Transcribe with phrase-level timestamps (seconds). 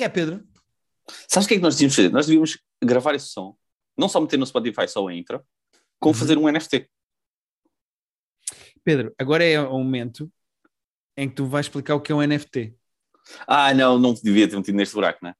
[0.00, 0.42] que é, Pedro?
[1.28, 2.08] Sabes o que é que nós devíamos fazer?
[2.10, 3.54] Nós devíamos gravar esse som,
[3.96, 5.44] não só meter no Spotify só a intro,
[5.98, 6.18] como Uhum.
[6.18, 6.88] fazer um NFT.
[8.82, 10.30] Pedro, agora é o momento
[11.16, 12.74] em que tu vais explicar o que é um NFT.
[13.46, 15.34] Ah, não, não devia ter metido neste buraco, não é?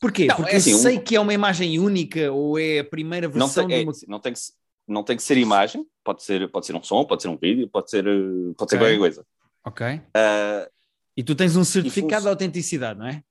[0.00, 0.26] Porquê?
[0.26, 2.84] Não, Porque é assim, eu um- sei que é uma imagem única ou é a
[2.84, 3.92] primeira Não versão tem, é, de uma...
[4.08, 4.40] não, tem que,
[4.88, 7.68] não tem que ser imagem, pode ser, pode ser um som, pode ser um vídeo,
[7.68, 8.78] pode ser, eh, pode ser Ok.
[8.78, 9.26] qualquer coisa.
[9.64, 9.86] Ok.
[10.14, 10.68] Ah,
[11.16, 13.22] E tu tens um certificado de autenticidade, não é?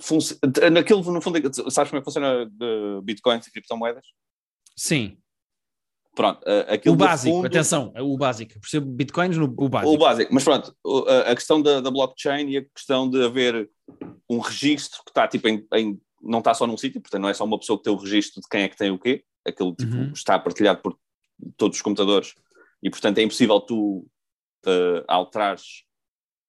[0.00, 0.38] Func-
[0.72, 1.38] naquilo, no fundo,
[1.70, 4.04] sabes como é que funciona uh, Bitcoin e criptomoedas?
[4.76, 5.18] Sim.
[6.14, 8.58] Pronto, ah, aquilo o básico, fundo- atenção, é o básico.
[8.58, 9.92] Percebo bitcoins no o básico.
[9.94, 10.74] O básico, mas pronto,
[11.26, 13.68] a questão da, da blockchain e a questão de haver
[14.28, 17.34] um registro que está tipo em, em- não está só num sítio, portanto não é
[17.34, 19.74] só uma pessoa que tem o registro de quem é que tem o quê, aquilo
[19.74, 20.12] tipo, Uhum.
[20.12, 20.98] está partilhado por
[21.58, 22.32] todos os computadores
[22.82, 24.06] e portanto é impossível tu
[24.66, 25.84] uh, alterares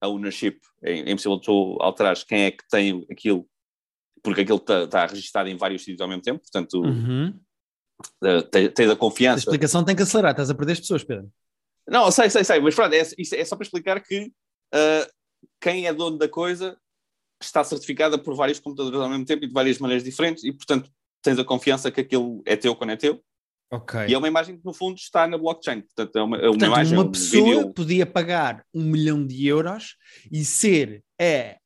[0.00, 3.48] a ownership, é, é impossível tu alterares quem é que tem aquilo,
[4.22, 7.28] porque aquilo está, está registado em vários sítios ao mesmo tempo, portanto Uhum.
[8.22, 9.38] uh, tens, tens a A confiança.
[9.40, 11.30] explicação tem que acelerar, estás a perder as pessoas, Pedro.
[11.86, 14.26] Não, sei, sei, sei, mas pronto, é, é só para explicar que
[14.74, 15.10] uh,
[15.60, 16.76] quem é dono da coisa
[17.40, 20.90] está certificada por vários computadores ao mesmo tempo e de várias maneiras diferentes e, portanto,
[21.22, 23.22] tens a confiança que aquilo é teu quando é teu.
[23.70, 24.06] Ok.
[24.08, 25.82] E é uma imagem que, no fundo, está na blockchain.
[25.82, 29.46] Portanto, é uma, é uma Portanto, imagem, uma um pessoa podia pagar um milhão de
[29.46, 29.96] euros
[30.32, 31.56] e ser a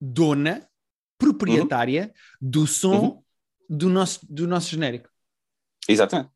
[0.00, 0.66] dona
[1.18, 3.22] proprietária do som Uhum.
[3.68, 5.08] do, nosso, do nosso genérico.
[5.88, 6.30] Exatamente.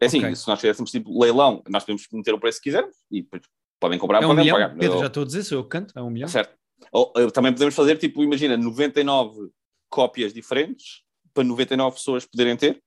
[0.00, 0.34] É assim, Ok.
[0.34, 3.24] se nós tivéssemos tipo leilão, nós podemos meter o preço que quisermos e
[3.78, 4.56] podem comprar, é um podem milhão?
[4.56, 4.76] pagar.
[4.76, 6.28] Pedro, já estou a dizer, sou eu que canto, é um milhão.
[6.28, 6.56] Certo.
[6.90, 9.50] Ou, eh, também podemos fazer, tipo, imagina, 99
[9.88, 12.82] cópias diferentes para 99 pessoas poderem ter.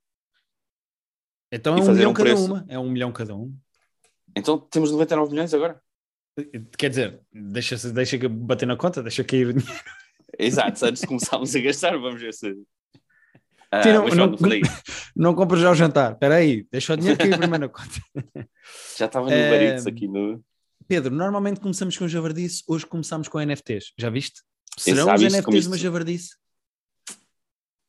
[1.51, 2.65] Então é um milhão um cada uma.
[2.67, 3.55] É um milhão cada um.
[4.35, 5.81] Então temos 99 milhões agora.
[6.78, 9.81] Quer dizer, deixa, deixa que bater na conta, deixa cair o dinheiro.
[10.38, 12.53] Exato, antes de começarmos a gastar, vamos ver se.
[13.72, 14.61] Ah, Sim, não- mas não- aí.
[15.16, 16.11] Não compras já o jantar.
[16.13, 17.89] Espera aí, deixa o dinheiro cair primeiro na conta.
[18.97, 20.44] Já estava no Eh, Baritos aqui no.
[20.88, 23.94] Pedro, normalmente começamos com javardice, hoje começamos com NFTs.
[23.97, 24.41] Já viste?
[24.77, 26.35] Serão os NFTs isto- uma javardice?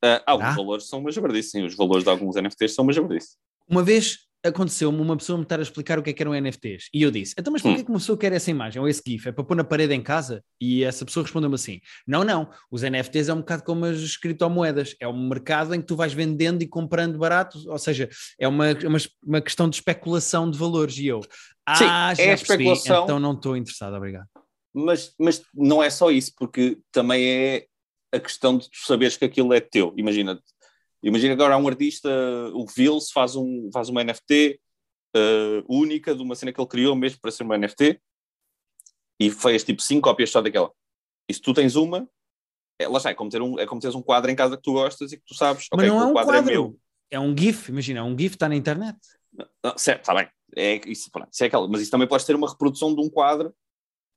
[0.02, 0.52] Ah, alguns Ah.
[0.54, 1.64] valores são uma jabardice, sim.
[1.64, 3.36] Os valores de alguns NFTs são uma jabardice.
[3.68, 6.88] Uma vez aconteceu-me uma pessoa me estar a explicar o que é que eram NFTs
[6.94, 7.84] e eu disse, então mas porquê Hum.
[7.84, 9.28] que uma pessoa quer essa imagem ou esse GIF?
[9.28, 10.40] É para pôr na parede em casa?
[10.60, 14.94] E essa pessoa respondeu-me assim, não, não, os NFTs é um bocado como as criptomoedas,
[15.00, 18.66] é um mercado em que tu vais vendendo e comprando barato, ou seja, é uma,
[18.84, 21.20] uma, uma questão de especulação de valores e eu,
[21.66, 23.02] ah, Sim, já é a percebi, especulação.
[23.04, 24.28] então não estou interessado, obrigado.
[24.72, 27.66] Mas, mas não é só isso, porque também é
[28.12, 29.92] a questão de tu saberes que aquilo é teu.
[29.96, 30.38] Imagina,
[31.02, 32.08] imagina agora um artista,
[32.54, 34.60] o Vils, faz, um, faz uma NFT
[35.16, 38.00] ah, única de uma cena que ele criou mesmo para ser uma NFT
[39.18, 40.70] e fez tipo cinco cópias só daquela.
[41.28, 42.08] E se tu tens uma,
[42.78, 44.62] é, lá está, é como, ter um, é como teres um quadro em casa que
[44.62, 46.78] tu gostas e que tu sabes, Mas ok, não é um quadro, quadro, é meu.
[47.10, 48.98] é um GIF, imagina, um GIF está na internet.
[49.62, 50.28] Não, certo, está bem.
[50.54, 51.66] É, isso, pronto, isso é aquela.
[51.66, 53.54] Mas isso também podes ter uma reprodução de um quadro,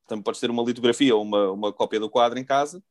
[0.06, 2.84] também podes ter uma litografia ou uma, uma cópia do quadro em casa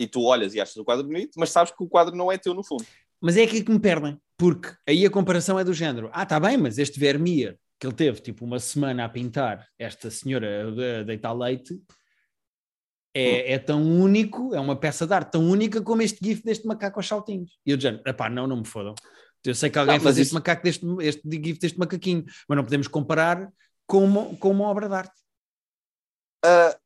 [0.00, 2.38] e tu olhas e achas o quadro bonito, mas sabes que o quadro não é
[2.38, 2.84] teu no fundo.
[3.20, 6.08] Mas é aqui que me perdem, porque aí a comparação é do género.
[6.12, 10.10] Ah, tá bem, mas este Vermeer, que ele teve tipo uma semana a pintar esta
[10.10, 10.68] senhora
[11.00, 11.78] a deitar leite,
[13.14, 16.66] é, é tão único, é uma peça de arte tão única como este gif deste
[16.66, 17.58] macaco aos saltinhos.
[17.66, 18.94] E eu de género, epá, não, não me fodam.
[19.44, 22.56] Eu sei que alguém Não, faz este isso- macaco deste, este gif deste macaquinho, mas
[22.56, 23.50] não podemos comparar
[23.86, 25.19] com uma, com uma obra de arte.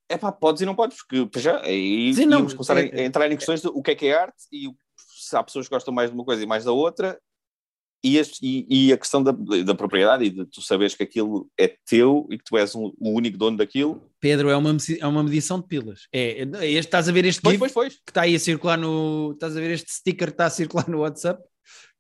[0.09, 3.00] É pá, podes e não podes, porque já, aí Sim, não, íamos começar a- é-
[3.00, 5.66] a entrar em questões de o que é que é arte e se há pessoas
[5.69, 7.19] que gostam mais de uma coisa e mais da outra.
[8.06, 11.48] E, este- e- e a questão da, da propriedade e de tu saberes que aquilo
[11.59, 14.10] é teu e que tu és um- o único dono daquilo.
[14.20, 16.03] Pedro, é uma, é uma medição de pilas.
[16.12, 17.94] É, é este, estás a ver este Pois, pois, pois.
[17.94, 19.32] que está aí a circular no.
[19.32, 21.43] Estás a ver este sticker que está a circular no WhatsApp?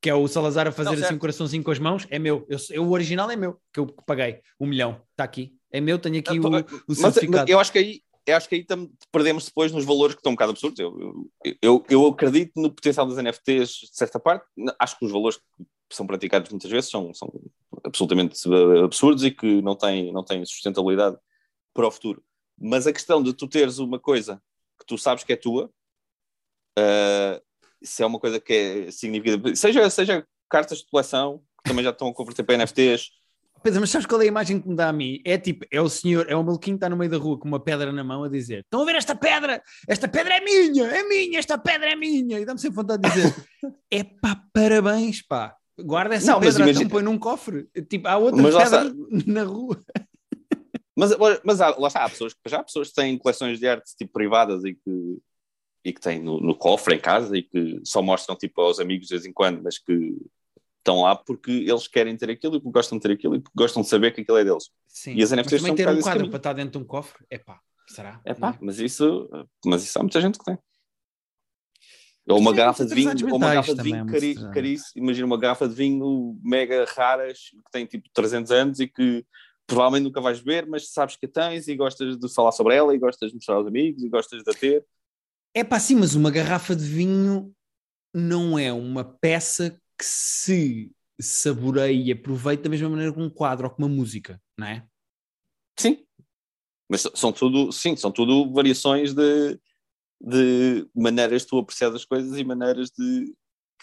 [0.02, 2.06] Que é o Salazar a fazer Não, assim um coraçãozinho com as mãos.
[2.10, 2.44] É meu.
[2.50, 4.40] Eu, eu- o original é meu, que eu paguei.
[4.60, 5.00] Um milhão.
[5.12, 5.53] Está aqui.
[5.74, 7.50] É meu, tenho aqui o, o Mas, mas certificado.
[7.50, 10.30] eu acho que aí, eu acho que aí tam- perdemos depois nos valores que estão
[10.30, 10.78] um bocado absurdos.
[10.78, 10.96] Eu,
[11.44, 14.46] eu, eu, eu acredito no potencial das NFTs de certa parte.
[14.78, 15.36] Acho que os valores
[15.88, 17.28] que são praticados muitas vezes são, são
[17.82, 18.38] absolutamente
[18.84, 21.16] absurdos e que não têm, não têm sustentabilidade
[21.74, 22.22] para o futuro.
[22.56, 24.40] Mas a questão de tu teres uma coisa
[24.78, 25.68] que tu sabes que é tua,
[26.78, 27.40] ah,
[27.82, 31.90] se é uma coisa que é significativa, seja, seja cartas de coleção, que também já
[31.90, 33.10] estão a converter para NFTs,
[33.64, 35.20] Pedro, mas sabes qual é a imagem que me dá a mim?
[35.24, 37.48] É tipo, é o senhor, é o maluquinho que está no meio da rua com
[37.48, 39.62] uma pedra na mão a dizer: Estão a ver esta pedra?
[39.88, 42.38] Esta pedra é minha, é minha, esta pedra é minha.
[42.38, 43.34] E dá-me sempre vontade de dizer:
[43.90, 45.56] É pá, parabéns, pá.
[45.80, 47.66] Guarda essa Não, pedra, então imagina- põe num cofre.
[47.88, 48.94] Tipo, há outra Mas pedra
[49.26, 49.80] na rua.
[50.96, 51.10] Mas,
[51.44, 53.96] mas há- lá está, há pessoas, que- já há pessoas que têm coleções de arte
[53.96, 55.18] tipo privadas e que,
[55.84, 59.08] e que têm no, no, cofre em casa e que só mostram tipo aos amigos
[59.08, 60.16] de vez em quando, mas que
[60.84, 63.56] estão lá porque eles querem ter aquilo e porque gostam de ter aquilo e porque
[63.56, 64.70] gostam de saber que aquilo é deles.
[64.86, 65.14] Sim.
[65.14, 67.38] E as NFTs mas também ter um quadro para estar dentro de um cofre, é
[67.38, 67.58] pá,
[67.88, 68.20] será?
[68.24, 69.28] É pá, mas isso,
[69.64, 70.58] mas isso há muita gente que tem.
[72.28, 74.92] Ou uma garrafa de vinho, ou uma garrafa de vinho é caríssima.
[74.96, 79.24] Imagina uma garrafa de vinho mega raras que tem tipo 300 anos e que
[79.66, 82.94] provavelmente nunca vais beber, mas sabes que a tens e gostas de falar sobre ela
[82.94, 84.84] e gostas de mostrar aos amigos e gostas de a ter.
[85.54, 87.54] É pá, sim, mas uma garrafa de vinho
[88.14, 93.66] não é uma peça que se saboreia e aproveita da mesma maneira que um quadro
[93.66, 94.86] ou que uma música, não é?
[95.78, 96.04] Sim,
[96.88, 99.58] mas são tudo, sim, são tudo variações de,
[100.20, 103.34] de maneiras de tu apreciar as coisas e maneiras de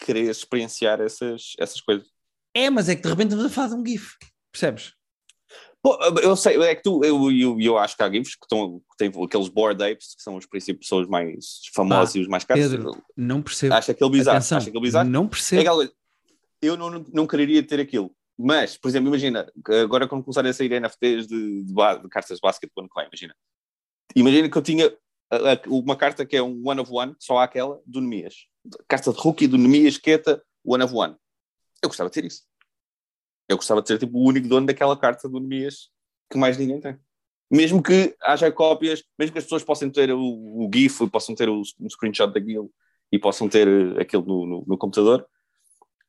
[0.04, 2.06] querer experienciar essas, essas coisas.
[2.54, 4.16] É, mas é que de repente estamos a falar de um GIF,
[4.52, 4.92] percebes?
[5.82, 8.78] Pô, eu sei, é que tu, eu, eu, eu acho que há GIFs que, estão,
[8.78, 12.28] que têm aqueles board apes, que são os princípios pessoas mais famosas ah, e os
[12.28, 12.62] mais caros.
[12.62, 13.74] Pedro, não percebo.
[13.74, 14.36] Acha aquele bizarro.
[14.36, 15.10] Atenção, acha aquele bizarro?
[15.10, 15.60] Não percebo.
[15.60, 15.88] É
[16.62, 18.14] eu não, não, quereria ter aquilo.
[18.38, 22.40] Mas, por exemplo, imagina, agora quando começarem a sair NFTs de, de, de cartas de
[22.40, 23.34] basquete quando vai, imagina.
[24.14, 24.96] Imagina que eu tinha
[25.66, 28.46] uma carta que é um one of one, só há aquela, do Nemias.
[28.88, 31.16] Carta de rookie do Nemias, Queta, one of one.
[31.82, 32.42] Eu gostava de ter isso.
[33.48, 35.90] Eu gostava de ser tipo o único dono daquela carta do Nemias
[36.30, 36.98] que mais ninguém tem.
[37.50, 41.48] Mesmo que haja cópias, mesmo que as pessoas possam ter o, o GIF, possam ter
[41.48, 42.72] o, um screenshot daquilo
[43.10, 45.26] e possam ter eh, aquilo no, no, no computador,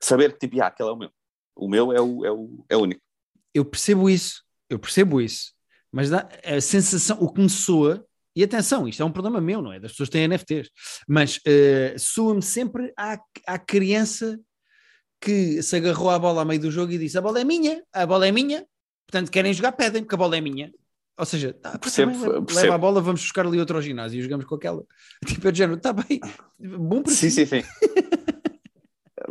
[0.06, 1.12] saber que tipo, ah, aquele é o meu.
[1.56, 3.02] O meu é o, é o, é único.
[3.54, 5.54] Eu percebo isso, eu percebo isso,
[5.92, 8.06] mas dá, a sensação, o que me soa,
[8.36, 9.80] e atenção, isto é um problema meu, não é?
[9.80, 10.70] Das pessoas têm NFTs,
[11.08, 14.40] mas uh, soa-me sempre à, à criança
[15.22, 17.84] que se agarrou à bola a meio do jogo e disse: A bola é minha,
[17.94, 18.66] a bola é minha,
[19.08, 20.72] portanto querem jogar, pedem, porque a bola é minha.
[21.16, 24.24] Ou seja, tá, percebo, leva, leva a bola, vamos buscar ali outro ao ginásio e
[24.24, 24.84] jogamos com aquela.
[25.28, 26.20] Tipo, é de género, está bem,
[26.60, 27.62] bom para Sim, sim, sim.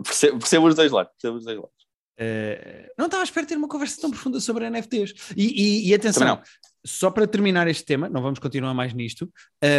[0.02, 1.82] percebo, percebo os dois lados, percebo os dois lados.
[2.20, 5.14] Uh, não estava à espera de ter uma conversa tão profunda sobre NFTs.
[5.36, 6.40] E, e, e atenção,
[6.84, 9.32] só para terminar este tema, não vamos continuar mais nisto.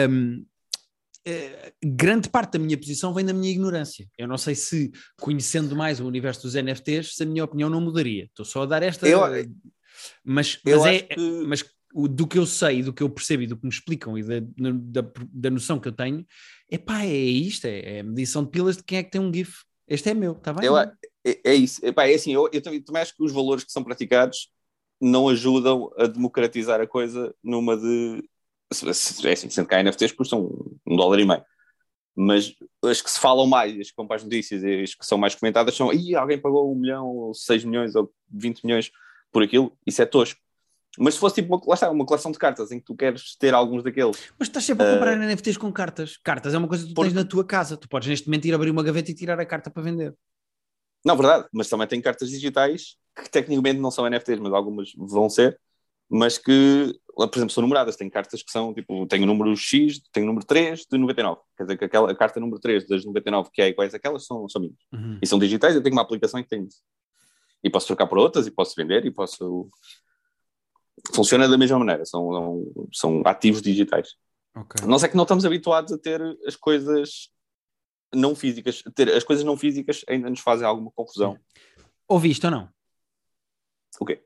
[0.10, 0.46] Um,
[1.25, 4.08] eh, grande parte da minha posição vem da minha ignorância.
[4.18, 4.92] Eu não sei se,
[5.22, 8.25] conhecendo mais o universo dos NFTs, se a minha opinião não mudaria.
[8.25, 9.08] Estou só a dar esta.
[9.08, 9.22] Eu,
[10.24, 11.44] mas, eu mas, é, que...
[11.48, 14.24] mas do que eu sei, do que eu percebo e do que me explicam e
[14.24, 14.40] da,
[15.02, 16.25] da, da noção que eu tenho,
[16.70, 19.34] epá, é isto: é, é a medição de pilas de quem é que tem um
[19.34, 19.64] GIF.
[19.88, 20.65] Este é meu, está bem?
[20.65, 20.94] Eu, é,
[21.24, 21.85] é isso.
[21.85, 24.50] Epá, é assim, eu, eu também, acho que os valores que são praticados
[25.00, 28.24] não ajudam a democratizar a coisa numa de
[29.25, 30.50] é assim, sendo que há NFTs custam
[30.85, 31.44] um dólar e meio.
[32.15, 35.18] Mas as que se falam mais, as que vão para as notícias as que são
[35.18, 38.91] mais comentadas são Ih, alguém pagou um milhão, ou seis milhões, ou 20 milhões
[39.31, 40.39] por aquilo, isso é tosco.
[40.98, 43.36] Mas se fosse tipo uma, lá está, uma coleção de cartas em que tu queres
[43.38, 44.30] ter alguns daqueles.
[44.38, 46.18] Mas estás sempre a comprar uh, eh, NFTs com cartas.
[46.18, 47.10] Cartas é uma coisa que tu porque...
[47.10, 47.75] tens na tua casa.
[47.75, 50.16] Tu podes neste momento ir abrir uma gaveta e tirar a carta para vender.
[51.04, 55.30] Não, verdade, mas também tem cartas digitais que tecnicamente não são NFTs, mas algumas vão
[55.30, 55.60] ser,
[56.10, 57.96] mas que, por exemplo, são numeradas.
[57.96, 61.42] Tem cartas que são, tipo, tem o número X, tem o número 3 de 99.
[61.57, 64.48] Quer dizer que aquela, a carta número 3 das 99 que é iguais àquelas são,
[64.48, 64.78] são minhas.
[64.94, 65.19] Uhum.
[65.22, 66.82] E são digitais, eu tenho uma aplicação que tem isso.
[67.63, 69.70] E posso trocar por outras, e posso vender, e posso...
[71.13, 74.09] Funciona da mesma maneira, são, são ativos digitais.
[74.55, 74.88] Okay.
[74.88, 77.29] Nós é que não estamos habituados a ter as coisas
[78.13, 78.83] não físicas.
[78.95, 81.38] Ter as coisas não físicas ainda nos fazem alguma confusão.
[82.07, 82.69] Ouviste ou não?
[84.00, 84.23] O quê?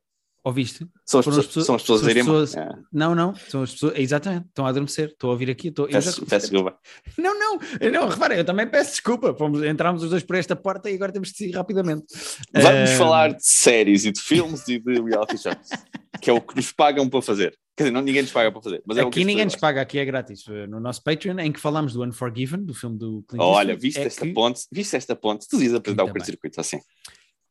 [0.48, 0.88] Ouviste?
[1.06, 2.56] São as, pessoas, pessoas, são as pessoas a irem pessoas...
[2.56, 2.70] É.
[2.90, 5.68] Não, não, são as pessoas, exatamente, estão a adormecer, estou a ouvir aqui.
[5.68, 5.88] Estou...
[5.88, 6.26] Peço, já...
[6.26, 6.80] peço desculpa.
[7.18, 7.60] Não, não,
[7.92, 9.34] não, repara, eu também peço desculpa.
[9.34, 12.06] Fomos, entramos os dois por esta porta e agora temos de ir rapidamente.
[12.54, 12.98] Vamos uh...
[12.98, 15.70] falar de séries e de filmes e de reality shows,
[16.22, 17.58] que é o que nos pagam para fazer.
[17.76, 18.82] Quer dizer, não, ninguém nos paga para fazer.
[18.88, 20.44] Mas é aqui ninguém nos paga, aqui é grátis.
[20.68, 24.06] No nosso Patreon, em que falamos do Unforgiven, do filme do Clint Olha, viste é
[24.06, 24.34] esta que...
[24.34, 24.62] ponte?
[24.72, 25.48] Viste esta ponte?
[25.48, 26.80] Tu dizes apresentar o curto-circuito assim.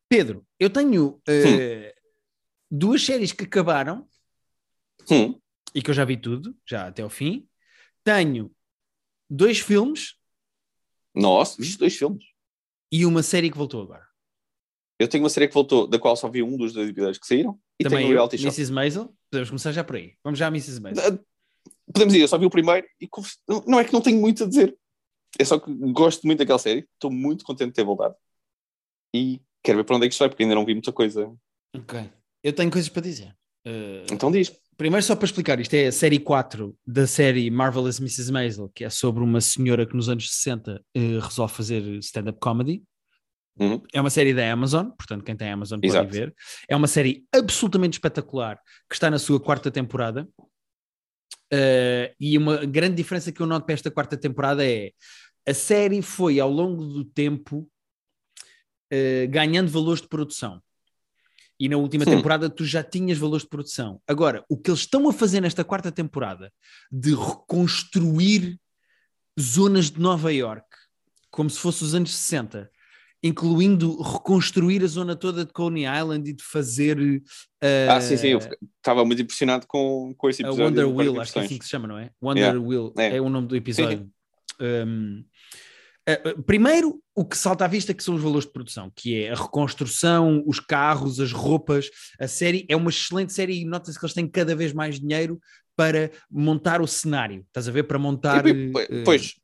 [0.09, 1.93] Pedro, eu tenho uh,
[2.69, 4.07] duas séries que acabaram
[5.09, 5.39] hum.
[5.73, 7.47] e que eu já vi tudo, já até ao fim.
[8.03, 8.51] Tenho
[9.31, 10.17] dois filmes.
[11.15, 12.25] Nossa, viste dois filmes?
[12.91, 14.07] E uma série que voltou agora.
[14.99, 17.27] Eu tenho uma série que voltou, da qual só vi um dos dois episódios que
[17.27, 17.61] saíram.
[17.79, 18.29] E Também show.
[18.33, 18.73] Mrs.
[18.73, 19.15] Maisel.
[19.31, 20.15] Podemos começar já por aí.
[20.25, 20.81] Vamos já a Mrs.
[20.81, 21.05] Maisel.
[21.05, 21.19] Ah,
[21.93, 23.09] podemos ir, eu só vi o primeiro e
[23.67, 24.77] não é que não tenho muito a dizer.
[25.39, 26.87] É só que gosto muito daquela série.
[26.95, 28.15] Estou muito contente de ter voltado.
[29.15, 31.31] E quero ver para onde é que isto vai, porque ainda não vi muita coisa.
[31.75, 32.11] Ok.
[32.43, 33.37] Eu tenho coisas para dizer.
[33.67, 34.53] Uh, então diz.
[34.77, 38.31] Primeiro, só para explicar, isto é a série 4 da série Marvelous Mrs.
[38.31, 42.39] Maisel, que é sobre uma senhora que nos anos 60 uh, eh, resolve fazer stand-up
[42.39, 42.83] comedy.
[43.59, 43.81] Uhum.
[43.93, 46.11] É uma série da Amazon, portanto, quem tem Amazon pode Exato.
[46.11, 46.35] ver.
[46.69, 50.29] É uma série absolutamente espetacular que está na sua quarta temporada.
[51.53, 54.91] Uh, e uma grande diferença que eu noto para esta quarta temporada é
[55.49, 57.69] a série foi ao longo do tempo
[58.93, 60.61] uh, ganhando valores de produção.
[61.59, 62.17] E na última Sim.
[62.17, 64.03] temporada tu já tinhas valores de produção.
[64.07, 66.53] Agora, o que eles estão a fazer nesta quarta temporada
[66.93, 68.61] de reconstruir
[69.41, 70.67] zonas de Nova York
[71.37, 72.71] como se fosse os anos 60,
[73.23, 76.99] incluindo reconstruir a zona toda de Coney Island e de fazer.
[76.99, 78.41] Uh, ah, sim, sim, eu
[78.79, 80.65] estava muito impressionado com, com esse episódio.
[80.65, 82.11] A Wonder Wheel, acho que é assim que se chama, não é?
[82.23, 82.61] Wonder yeah.
[82.61, 83.17] Wheel é.
[83.17, 83.21] é.
[83.21, 84.09] o nome do episódio.
[84.61, 85.25] Um,
[86.09, 89.33] uh, primeiro, o que salta à vista que são os valores de produção, que é
[89.33, 91.89] a reconstrução, os carros, as roupas.
[92.21, 95.41] A série é uma excelente série e nota-se que eles têm cada vez mais dinheiro
[95.75, 97.45] para montar o cenário.
[97.49, 97.85] Estás a ver?
[97.85, 98.47] Para montar.
[98.47, 98.73] E,
[99.05, 99.35] pois,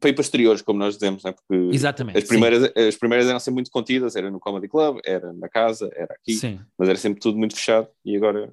[0.00, 1.32] para ir para exteriores, como nós dizemos, né?
[1.32, 5.32] porque Exatamente, as primeiras, as primeiras eram sempre muito contidas, era no Comedy Club, era
[5.32, 6.58] na casa, era aqui, sim.
[6.78, 8.50] mas era sempre tudo muito fechado e agora.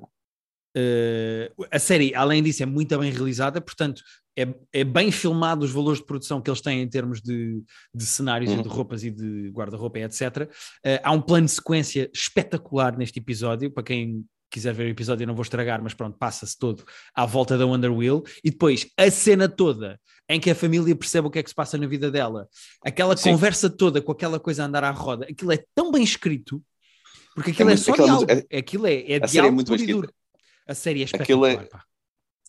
[0.77, 4.03] Uh, a série, além disso, é muito bem realizada, portanto,
[4.37, 8.05] é, é bem filmado os valores de produção que eles têm em termos de, de
[8.05, 8.59] cenários uhum.
[8.59, 10.21] e de roupas e de guarda-roupa, etc.
[10.21, 10.47] Uh,
[10.85, 15.23] eh, há um plano de sequência espetacular neste episódio, para quem quiser ver o episódio,
[15.23, 18.23] eu não vou estragar, mas pronto, passa-se todo à volta da Wonder Wheel.
[18.43, 21.55] E depois a cena toda em que a família percebe o que é que se
[21.55, 22.47] passa na vida dela,
[22.85, 23.31] aquela Sim.
[23.31, 26.63] conversa toda com aquela coisa a andar à roda, aquilo é tão bem escrito,
[27.33, 29.79] porque aquilo é, é só aquilo diálogo, é, aquilo é, é diálogo é muito bem
[29.81, 30.13] escrito.
[30.67, 31.51] A série é espetacular.
[31.51, 31.79] Aquilo é,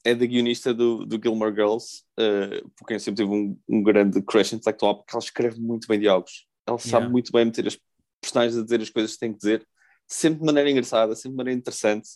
[0.04, 4.20] é da guionista do, do Gilmore Girls, uh, porque eu sempre tive um, um grande
[4.22, 6.46] crush intelectual, porque ela escreve muito bem diálogos.
[6.66, 7.10] Ela sabe yeah.
[7.10, 7.78] muito bem meter as
[8.20, 9.66] personagens a dizer as coisas que têm que dizer
[10.06, 12.08] sempre de maneira engraçada, sempre de maneira interessante,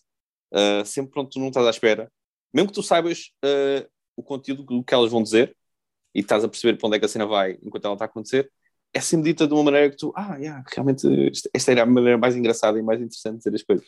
[0.53, 2.11] uh, sempre pronto, tu não estás à espera.
[2.53, 5.57] Mesmo que tu saibas uh, o conteúdo do que elas vão dizer
[6.15, 8.07] e estás a perceber para onde é que a cena vai enquanto ela está a
[8.07, 8.51] acontecer,
[8.93, 11.07] é sempre dita de uma maneira que tu, ah, yeah, realmente
[11.53, 13.87] esta era a maneira mais engraçada e mais interessante de dizer as coisas.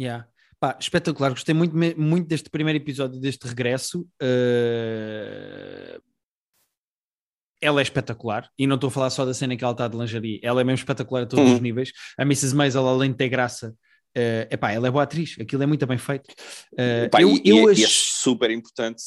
[0.00, 0.26] Yeah.
[0.58, 4.02] Pá, espetacular, gostei muito, muito deste primeiro episódio, deste regresso.
[4.20, 6.00] Uh,
[7.60, 9.96] ela é espetacular, e não estou a falar só da cena que ela está de
[9.96, 11.54] lingerie, ela é mesmo espetacular a todos uhum.
[11.54, 11.92] os níveis.
[12.18, 12.54] A Mrs.
[12.54, 15.98] Maisel, além de ter graça, uh, epá, ela é boa atriz, aquilo é muito bem
[15.98, 16.28] feito.
[16.72, 17.80] Uh, eu, e, eu é, acho...
[17.80, 19.02] e, é, super importante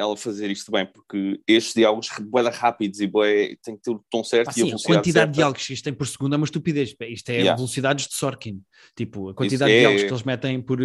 [0.00, 4.04] ela fazer isto bem, porque estes diálogos boeda rápidos e boé, tem que ter o
[4.10, 4.92] tom certo ah, e sim, a velocidade.
[4.92, 5.30] A quantidade certa.
[5.30, 6.96] de diálogos que isto tem por segundo é uma estupidez.
[7.00, 7.56] Isto é yeah.
[7.56, 8.62] velocidades de Sorkin.
[8.96, 9.74] Tipo, a quantidade é...
[9.74, 10.78] de diálogos que eles metem por,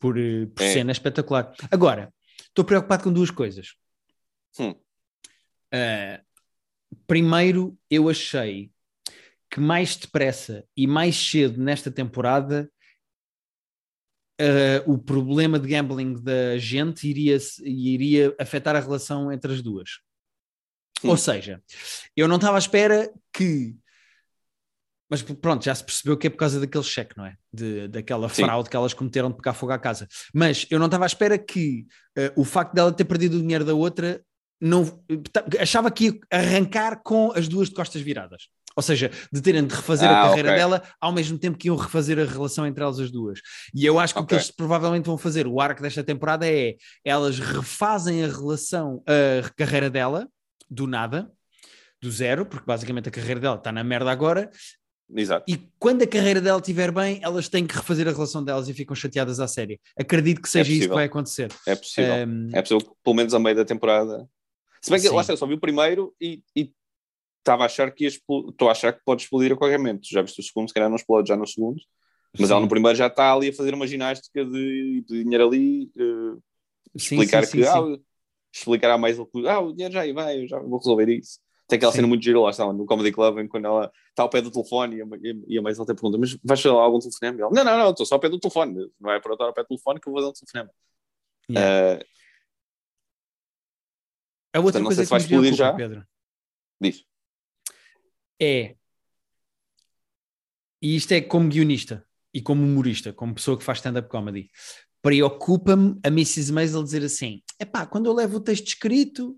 [0.00, 0.14] por,
[0.54, 0.72] por é.
[0.72, 1.52] cena é espetacular.
[1.70, 2.12] Agora,
[2.48, 3.74] estou preocupado com duas coisas.
[4.58, 4.70] Hum.
[4.70, 6.22] Uh,
[7.06, 8.70] primeiro eu achei
[9.50, 12.70] que mais depressa e mais cedo nesta temporada
[14.40, 20.00] uh, o problema de gambling da gente iria, iria afetar a relação entre as duas.
[21.04, 21.10] Hum.
[21.10, 21.62] Ou seja,
[22.16, 23.76] eu não estava à espera que.
[25.10, 27.36] Mas pronto, já se percebeu que é por causa daquele cheque, não é?
[27.52, 28.44] De, daquela Sim.
[28.44, 30.08] fraude que elas cometeram de pegar fogo à casa.
[30.32, 31.86] Mas eu não estava à espera que
[32.16, 34.24] uh, o facto dela ter perdido o dinheiro da outra
[34.58, 35.04] não,
[35.60, 38.48] achava que ia arrancar com as duas de costas viradas.
[38.76, 40.58] Ou seja, de terem de refazer ah, a carreira okay.
[40.58, 43.40] dela ao mesmo tempo que iam refazer a relação entre elas as duas.
[43.74, 44.24] E eu acho que okay.
[44.24, 49.02] o que eles provavelmente vão fazer, o arco desta temporada é elas refazem a relação,
[49.06, 50.28] a carreira dela,
[50.70, 51.30] do nada,
[52.00, 54.50] do zero, porque basicamente a carreira dela está na merda agora.
[55.14, 55.44] Exato.
[55.46, 58.74] E quando a carreira dela estiver bem, elas têm que refazer a relação delas e
[58.74, 59.78] ficam chateadas à série.
[59.98, 61.52] Acredito que seja é isso que vai acontecer.
[61.66, 62.14] É possível.
[62.26, 62.48] Um...
[62.52, 64.26] É possível, pelo menos a meio da temporada,
[64.80, 66.42] se bem que lá eu só vi o primeiro e
[67.42, 70.06] estava a achar que estou a achar que pode explodir a qualquer momento.
[70.08, 71.80] Já viste o segundo, se calhar não explode já no segundo.
[72.38, 72.52] Mas sim.
[72.52, 76.42] ela no primeiro já está ali a fazer uma ginástica de, de dinheiro ali, uh,
[76.94, 77.98] explicar sim, que ah,
[78.50, 81.38] explicar à mais ah, o dinheiro já vai, eu já vou resolver isso.
[81.68, 84.30] Tem aquela cena muito gira lá, está no Comedy Club, em quando ela está ao
[84.30, 85.06] pé do telefone e a,
[85.46, 87.38] e a mais até pergunta: Mas vais fazer algum telefonema?
[87.38, 89.44] E ela, não, não, não, estou só ao pé do telefone, não é para estar
[89.44, 90.70] ao pé do telefone que eu vou dar um telefonema.
[91.50, 92.00] Yeah.
[92.00, 92.04] Uh,
[94.54, 95.72] a outra Portanto, coisa que me preocupa, já.
[95.72, 96.06] Pedro,
[96.80, 97.04] Diz.
[98.42, 98.74] É,
[100.82, 104.50] e isto é como guionista e como humorista, como pessoa que faz stand-up comedy,
[105.00, 106.50] preocupa-me a Mrs.
[106.52, 109.36] Maisel dizer assim, é pá, quando eu levo o texto escrito,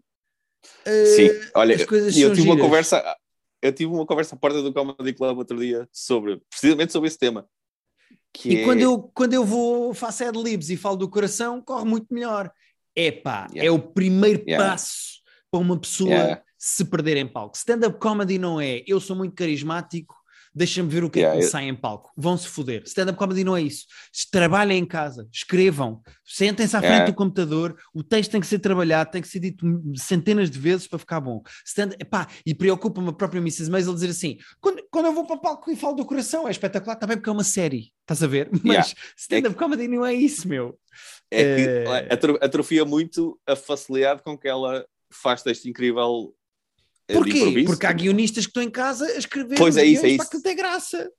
[0.87, 2.57] uh, Sim, olha, as coisas eu tive giras.
[2.57, 3.17] uma conversa,
[3.61, 7.19] eu tive uma conversa à porta do Comedy Club outro dia sobre, precisamente sobre esse
[7.19, 7.47] tema.
[8.43, 8.65] e é...
[8.65, 12.51] quando, eu, quando eu vou, faço ad-libs e falo do coração, corre muito melhor.
[12.97, 13.69] Epá, yeah.
[13.69, 14.65] é o primeiro yeah.
[14.65, 15.21] passo
[15.51, 16.43] para uma pessoa yeah.
[16.67, 17.55] Se perder em palco.
[17.59, 20.15] Stand-up comedy não é eu sou muito carismático,
[20.55, 22.11] deixa-me ver o que Yeah, é que eu- sai em palco.
[22.17, 22.85] Vão-se foder.
[22.87, 23.85] Stand-up comedy não é isso.
[24.11, 27.11] Se Trabalhem em casa, escrevam, sentem-se à frente Yeah.
[27.13, 29.67] do computador, o texto tem que ser trabalhado, tem que ser dito
[29.97, 31.43] centenas de vezes para ficar bom.
[31.67, 33.69] Stand epá, e preocupa-me a própria Mrs.
[33.71, 36.51] Maisel dizer assim: quando, quando eu vou para o palco e falo do coração, é
[36.51, 38.49] espetacular, também porque é uma série, estás a ver?
[38.65, 38.95] Mas Yeah.
[39.19, 40.79] stand-up comedy não é isso, meu.
[41.31, 46.33] É que Eh, atro- atrofia muito a facilidade com que ela faz texto incrível
[47.13, 47.39] Porquê?
[47.39, 47.67] improviso.
[47.67, 50.31] Porque há guionistas que estão em casa a escrever Pois é isso, é para isso.
[50.31, 51.11] que tem graça.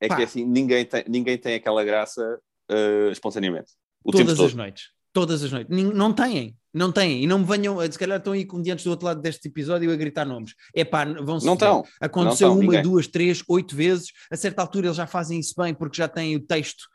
[0.00, 0.16] É Pá.
[0.16, 3.72] que assim, ninguém tem, ninguém tem aquela graça eh, espontaneamente.
[4.02, 4.84] O todas as noites.
[5.12, 5.76] Todas as noites.
[5.76, 6.56] Não têm.
[6.72, 7.24] Não têm.
[7.24, 9.96] E não me venham, se calhar estão aí comediantes do outro lado deste episódio a
[9.96, 10.54] gritar nomes.
[10.74, 11.84] É pá, vão-se Não estão.
[12.00, 12.82] Aconteceu Não tão, uma, ninguém.
[12.82, 14.12] duas, três, oito vezes.
[14.30, 16.88] A certa altura eles já fazem isso bem porque já têm o texto uh,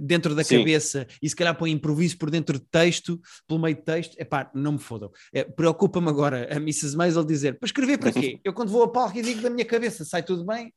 [0.00, 0.58] dentro da Sim.
[0.58, 4.16] cabeça e se calhar põem improviso por dentro de texto, pelo meio de texto.
[4.18, 5.10] É pá, não me fodam.
[5.32, 6.96] É, Preocupa-me agora a Mrs.
[6.96, 8.40] Maisel dizer para escrever para quê?
[8.44, 10.72] Eu quando vou a palco e digo da minha cabeça, sai tudo bem.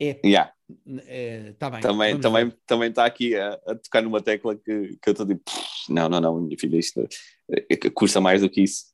[0.00, 0.52] É, Yeah.
[1.50, 1.80] está bem.
[1.80, 5.26] Também vamos também também está aqui a, a tocar numa tecla que, que eu estou
[5.26, 7.06] tipo, "Pff, não, não, não, minha filha, isto
[7.50, 8.86] eh, custa mais do que isso.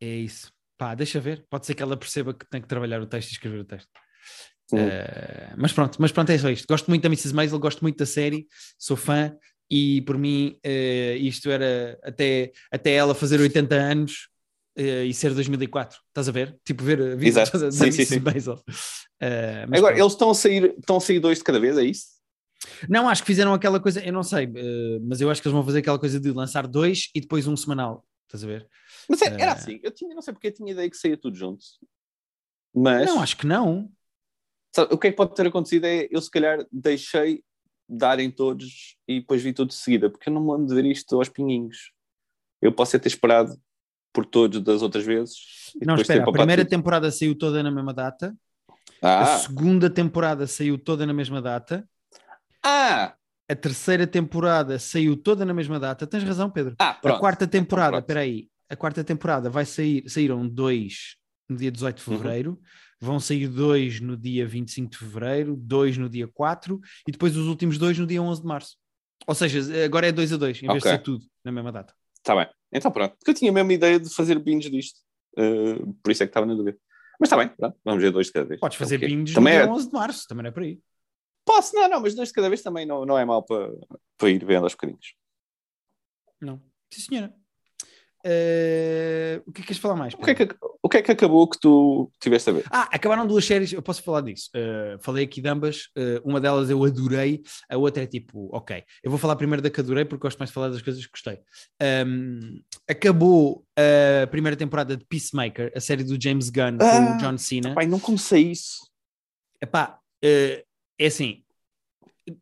[0.00, 0.50] É isso.
[0.78, 1.44] Pá, deixa ver.
[1.50, 3.88] Pode ser que ela perceba que tem que trabalhar o texto e escrever o texto.
[4.72, 6.66] Eh, mas pronto, mas pronto, é só isto.
[6.68, 7.32] Gosto muito da Mrs.
[7.34, 8.46] Maisel, gosto muito da série,
[8.78, 9.36] sou fã
[9.70, 14.28] e por mim eh, isto era até, até ela fazer 80 anos
[14.76, 15.98] eh, e ser 2004.
[16.08, 16.58] Estás a ver?
[16.64, 17.58] Tipo, ver a vida Exato.
[17.58, 18.06] da, da Sim, Mrs.
[18.06, 18.20] sim.
[18.20, 18.60] Maisel.
[19.20, 19.98] Agora, pronto.
[19.98, 22.16] eles estão a sair, estão a sair dois de cada vez, é isso?
[22.88, 24.48] Não, acho que fizeram aquela coisa, eu não sei,
[25.02, 27.56] mas eu acho que eles vão fazer aquela coisa de lançar dois e depois um
[27.56, 28.04] semanal.
[28.26, 28.66] Estás a ver?
[29.08, 31.36] Mas é- era assim, eu tinha, não sei porque eu tinha ideia que saía tudo
[31.36, 31.64] junto.
[32.74, 33.90] Mas Não, acho que não.
[34.76, 37.42] Sabe, o que é que pode ter acontecido é eu se calhar deixei
[37.88, 40.84] darem todos e depois vi tudo de seguida, porque eu não me lembro de ver
[40.86, 41.92] isto aos pinguinhos.
[42.60, 43.54] Eu posso é ter esperado
[44.12, 45.36] por todos das outras vezes.
[45.84, 46.70] Não, espera, a primeira tudo.
[46.70, 48.34] temporada saiu toda na mesma data,
[49.02, 51.86] a Ah, segunda temporada saiu toda na mesma data,
[52.64, 53.14] ah,
[53.48, 56.06] a terceira temporada saiu toda na mesma data.
[56.06, 56.74] Tens razão, Pedro.
[56.78, 57.20] ah, A pronto.
[57.20, 61.16] quarta temporada, espera aí, a quarta temporada vai sair, saíram dois
[61.48, 62.16] no dia 18 de Uhum.
[63.00, 67.46] Vão sair dois no dia 25 de fevereiro, dois no dia 4 e depois os
[67.46, 68.76] últimos dois no dia 11 de março.
[69.26, 71.94] Ou seja, agora é 2 a 2, em vez de ser tudo na mesma data.
[72.18, 72.48] Está bem.
[72.72, 73.16] Então pronto.
[73.16, 75.00] Porque eu tinha a mesma ideia de fazer binge disto.
[75.38, 76.78] Uh, por isso é que estava na dúvida.
[77.20, 77.78] Mas está bem, pronto.
[77.84, 78.60] Vamos ver dois de cada vez.
[78.60, 79.06] Podes É fazer quê?
[79.06, 79.64] binges Também no é...
[79.64, 80.80] dia 11 de março, também não é por aí.
[81.44, 83.72] Posso, não, não, mas dois de cada vez também não, não é mau para,
[84.18, 85.14] para ir vendo aos bocadinhos.
[86.40, 86.60] Não.
[86.92, 87.34] Sim, senhora.
[88.28, 90.12] Eh, o que é que queres falar mais?
[90.14, 90.48] O que, é que,
[90.82, 92.64] o que é que acabou que tu tiveste a ver?
[92.72, 94.50] Ah, acabaram duas séries, eu posso falar disso.
[94.52, 98.82] Uh, falei aqui de ambas, uh, uma delas eu adorei, a outra é tipo, ok.
[99.00, 101.12] Eu vou falar primeiro da que adorei porque gosto mais de falar das coisas que
[101.12, 101.38] gostei.
[101.80, 102.60] Um,
[102.90, 103.64] acabou
[104.24, 107.74] a primeira temporada de Peacemaker, a série do James Gunn com Ah, o John Cena.
[107.74, 108.90] Pai, não comecei isso.
[109.62, 110.64] Epá, uh,
[110.98, 111.44] é assim,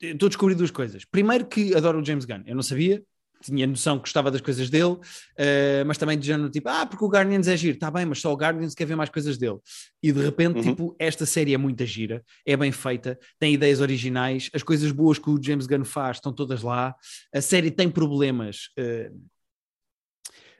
[0.00, 1.04] estou a descobrir duas coisas.
[1.04, 3.02] Primeiro que adoro o James Gunn, eu não sabia,
[3.44, 7.04] tinha noção que gostava das coisas dele, uh, mas também de género tipo, ah, porque
[7.04, 9.58] o Guardians é giro, está bem, mas só o Guardians quer ver mais coisas dele.
[10.02, 10.62] E de repente, Uhum.
[10.62, 15.18] tipo, esta série é muito gira, é bem feita, tem ideias originais, as coisas boas
[15.18, 16.94] que o James Gunn faz estão todas lá,
[17.34, 18.68] a série tem problemas.
[18.78, 19.33] uh,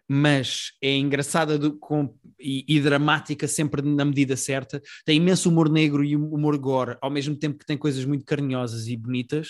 [0.08, 4.82] mas é engraçada do- com- e, e dramática sempre na medida certa.
[5.04, 8.86] Tem imenso humor negro e humor gore, ao mesmo tempo que tem coisas muito carinhosas
[8.86, 9.48] e bonitas.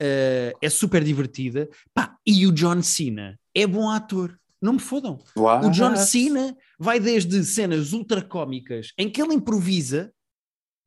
[0.00, 1.68] Uh, é super divertida.
[1.94, 4.36] Pá, e o John Cena é bom ator.
[4.60, 5.18] Não me fodam.
[5.66, 10.12] O John Cena vai desde cenas ultra cómicas em que ele improvisa,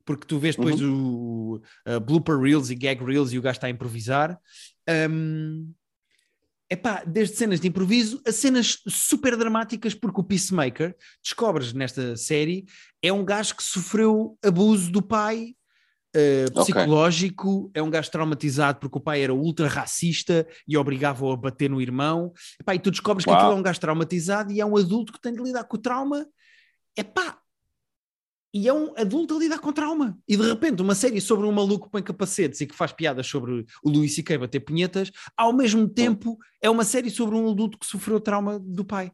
[0.06, 3.67] porque tu vês depois o uh, blooper reels e gag reels e o gajo está
[3.67, 4.39] a improvisar.
[5.10, 5.73] Um,
[6.69, 12.65] epá, desde cenas de improviso a cenas super dramáticas, porque o Peacemaker, descobres nesta série,
[13.01, 15.56] é um gajo que sofreu abuso do pai.
[16.15, 21.36] Uh, psicológico, é um gajo traumatizado porque o pai era ultra racista e obrigava-o a
[21.36, 22.32] bater no irmão.
[22.60, 23.38] Epá, e tu descobres que Uau.
[23.38, 25.82] aquilo é um gajo traumatizado e é um adulto que tem de lidar com o
[25.82, 26.25] trauma.
[26.97, 27.38] Epá,
[28.56, 30.18] e é um adulto a lidar com trauma.
[30.26, 33.28] E de repente, uma série sobre um maluco que põe capacetes e que faz piadas
[33.28, 34.38] sobre o Luís C.K.
[34.38, 38.86] bater punhetas, ao mesmo tempo é uma série sobre um adulto que sofreu trauma do
[38.86, 39.12] pai.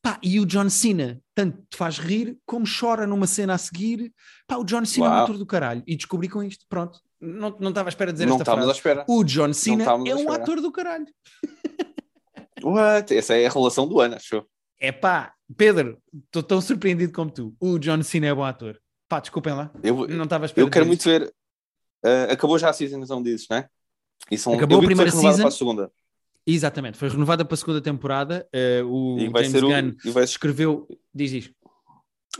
[0.00, 4.12] Pá, e o John Cena tanto te faz rir como chora numa cena a seguir.
[4.46, 5.24] Pá, o John Cena é um Uau.
[5.24, 5.82] ator do caralho.
[5.88, 7.00] E descobri com isto, pronto.
[7.20, 8.78] Não não estava à espera de dizer Não esta estávamos à frase.
[8.78, 9.04] espera.
[9.08, 11.06] O John Cena é um ator do caralho.
[12.62, 13.12] What?
[13.12, 14.36] Essa é a relação do ano, acho.
[14.36, 14.46] eu.
[14.78, 17.56] É pá, Pedro, estou tão surpreendido como tu.
[17.58, 18.78] O John Cena é bom ator.
[19.14, 19.70] Pá, desculpem lá.
[19.80, 21.32] Eu, Não estava eu quero muito ver.
[22.04, 23.68] uh, acabou já a season, então dizes, não é?
[24.28, 25.38] E são, Acabou a primeira season.
[25.38, 25.92] para a segunda.
[26.44, 28.48] Exatamente, foi renovada para a segunda temporada.
[28.52, 29.68] eh, o James o.
[29.68, 30.88] Gunn vai- escreveu.
[31.14, 31.54] Diz isto.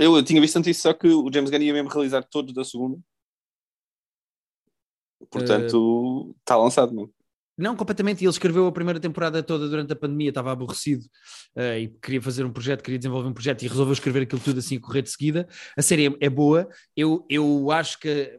[0.00, 2.52] eu, eu tinha visto tanto isso, só que o James Gunn ia mesmo realizar todos
[2.52, 2.98] da segunda.
[5.30, 7.14] Portanto, está uh, lançado mesmo.
[7.56, 8.24] Não, completamente.
[8.24, 11.04] Ele escreveu a primeira temporada toda durante a pandemia, estava aborrecido
[11.56, 14.58] uh, e queria fazer um projeto, queria desenvolver um projeto e resolveu escrever aquilo tudo
[14.58, 15.48] assim, correr de seguida.
[15.76, 16.68] A série é, é boa.
[16.96, 18.38] Eu, eu acho que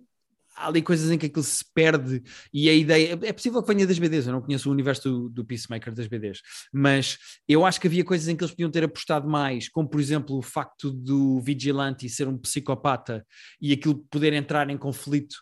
[0.55, 2.23] há ali coisas em que aquilo se perde
[2.53, 3.19] e a ideia.
[3.23, 6.07] É possível que venha das BDs, eu não conheço o universo do, do Peacemaker das
[6.07, 6.41] BDs,
[6.73, 9.99] mas eu acho que havia coisas em que eles podiam ter apostado mais, como por
[9.99, 13.25] exemplo o facto do Vigilante ser um psicopata
[13.61, 15.35] e aquilo poder entrar em conflito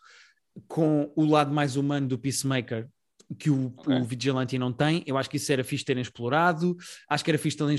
[0.67, 2.87] com o lado mais humano do Peacemaker
[3.33, 3.99] que o, okay.
[3.99, 5.03] o Vigilante não tem.
[5.05, 6.75] Eu acho que isso era fixe terem explorado.
[7.09, 7.77] Acho que era fixe terem,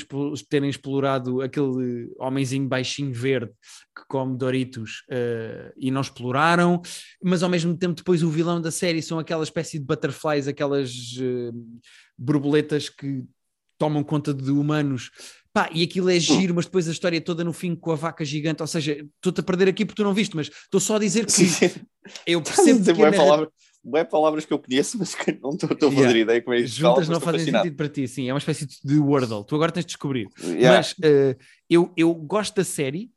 [0.49, 3.53] terem explorado aquele homenzinho baixinho verde
[3.97, 6.81] que come Doritos uh, e não exploraram.
[7.23, 10.93] Mas ao mesmo tempo, depois o vilão da série são aquela espécie de butterflies, aquelas
[11.19, 11.81] uh,
[12.19, 13.25] borboletas que
[13.79, 15.11] tomam conta de humanos.
[15.53, 18.25] Pá, e aquilo é giro, mas depois a história toda no fim com a vaca
[18.25, 20.99] gigante, ou seja, estou-te a perder aqui porque tu não viste, mas estou só a
[20.99, 21.81] dizer que
[22.27, 23.49] eu percebo que a
[23.95, 26.77] é palavras que eu conheço, mas que não estou a fazer ideia como é isso.
[26.77, 27.65] Juntas não fazem fascinado.
[27.65, 28.29] sentido para ti, sim.
[28.29, 29.45] É uma espécie de Wordle.
[29.45, 30.29] Tu agora tens de descobrir.
[30.43, 30.77] Yeah.
[30.77, 31.37] Mas uh,
[31.69, 33.11] eu, eu gosto da série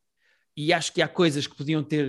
[0.56, 2.08] e acho que há coisas que podiam ter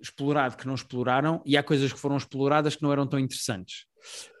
[0.00, 3.86] explorado que não exploraram e há coisas que foram exploradas que não eram tão interessantes.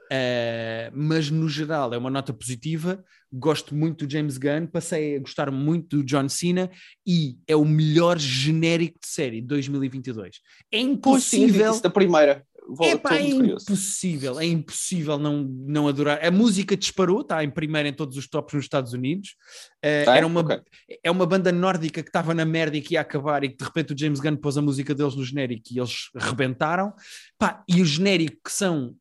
[0.04, 3.02] Uh, mas no geral é uma nota positiva.
[3.32, 6.70] Gosto muito do James Gunn, passei a gostar muito do John Cena
[7.06, 10.40] e é o melhor genérico de série de 2022.
[10.70, 11.70] É impossível.
[11.70, 12.46] Pois, da primeira.
[12.80, 16.24] É é impossível, é impossível não, não adorar.
[16.24, 19.36] A música disparou, está em primeiro em todos os tops nos Estados Unidos.
[19.84, 20.60] Uh, ah, era uma, okay.
[21.02, 23.64] É uma banda nórdica que estava na merda e que ia acabar e que de
[23.64, 26.94] repente o James Gunn pôs a música deles no genérico e eles rebentaram.
[27.38, 28.96] Pá, e o genérico que são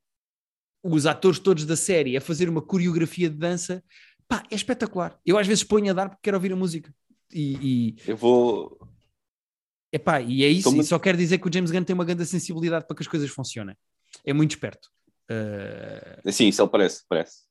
[0.84, 3.82] os atores todos da série a fazer uma coreografia de dança,
[4.28, 5.18] pá, é espetacular.
[5.26, 6.94] Eu às vezes ponho a dar porque quero ouvir a música.
[7.32, 7.96] E, e...
[8.06, 8.78] Eu vou
[9.94, 10.86] Epá, e é isso, muito...
[10.86, 13.08] e só quer dizer que o James Gunn tem uma grande sensibilidade para que as
[13.08, 13.78] coisas funcionem.
[14.26, 14.90] É muito esperto.
[15.30, 16.32] Uh...
[16.32, 17.44] Sim, isso ele parece, parece.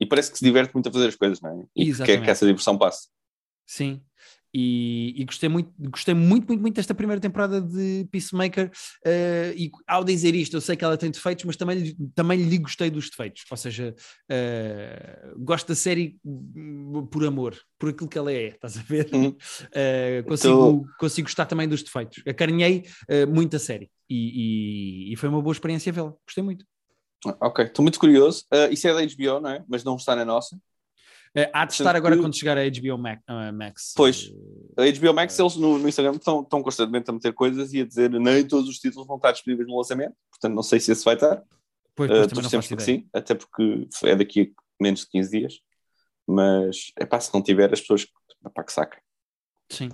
[0.00, 1.64] E parece que se diverte muito a fazer as coisas, não é?
[1.74, 3.08] E quer que essa diversão passe.
[3.66, 4.00] Sim.
[4.52, 8.70] E, e, gostei, muito, gostei muito, muito, muito desta primeira temporada de Peacemaker.
[9.06, 12.58] Uh, e ao dizer isto, eu sei que ela tem defeitos, mas também, também lhe
[12.58, 13.44] gostei dos defeitos.
[13.50, 13.94] Ou seja,
[14.30, 16.18] uh, gosto da série
[17.10, 19.10] por amor, por aquilo que ela é, estás a ver?
[19.12, 22.22] Uh, consigo, consigo gostar também dos defeitos.
[22.26, 22.84] Acarinhei
[23.28, 26.14] muito a série e, e, e, foi uma boa experiência vê-la.
[26.26, 26.64] Gostei muito.
[27.40, 28.44] Ok, estou muito curioso.
[28.70, 29.64] isso é da HBO, não é?
[29.68, 30.58] Mas não está na nossa.
[31.36, 33.92] Uh, há de estar agora quando chegar a HBO Max.
[33.96, 34.32] Pois,
[34.76, 37.84] a HBO Max, eles no, no Instagram estão, estão, constantemente a meter coisas e a
[37.84, 41.04] dizer nem todos os títulos vão estar disponíveis no lançamento, portanto não sei se esse
[41.04, 41.42] vai estar.
[41.94, 45.60] Pois, pois, uh, torcemos que sim, até porque é daqui a menos de 15 dias,
[46.26, 48.06] mas é pá, se não tiver, as pessoas
[48.54, 49.00] pá, que sacam.
[49.70, 49.90] Sim.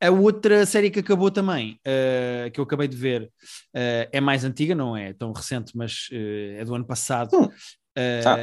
[0.00, 4.44] A outra série que acabou também, uh, que eu acabei de ver, uh, é mais
[4.44, 7.36] antiga, não é tão recente, mas uh, é do ano passado.
[7.36, 7.48] Hum.
[8.24, 8.38] Ah.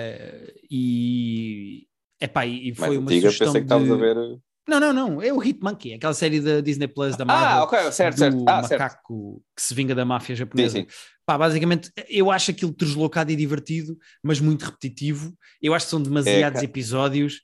[0.70, 1.89] E
[2.20, 3.94] Epá, e foi uma antiga, sugestão pensei que estavas de...
[3.94, 4.40] a ver...
[4.68, 7.48] Não, não, não, é o Hitmonkey, aquela série da Disney Plus da Marvel.
[7.48, 8.46] Ah, ok, certo, do certo.
[8.48, 9.44] Ah, macaco certo.
[9.56, 10.78] que se vinga da máfia japonesa.
[10.78, 10.88] Sim, sim.
[11.26, 15.34] Pá, basicamente, eu acho aquilo deslocado e divertido, mas muito repetitivo.
[15.60, 17.38] Eu acho que são demasiados é, episódios.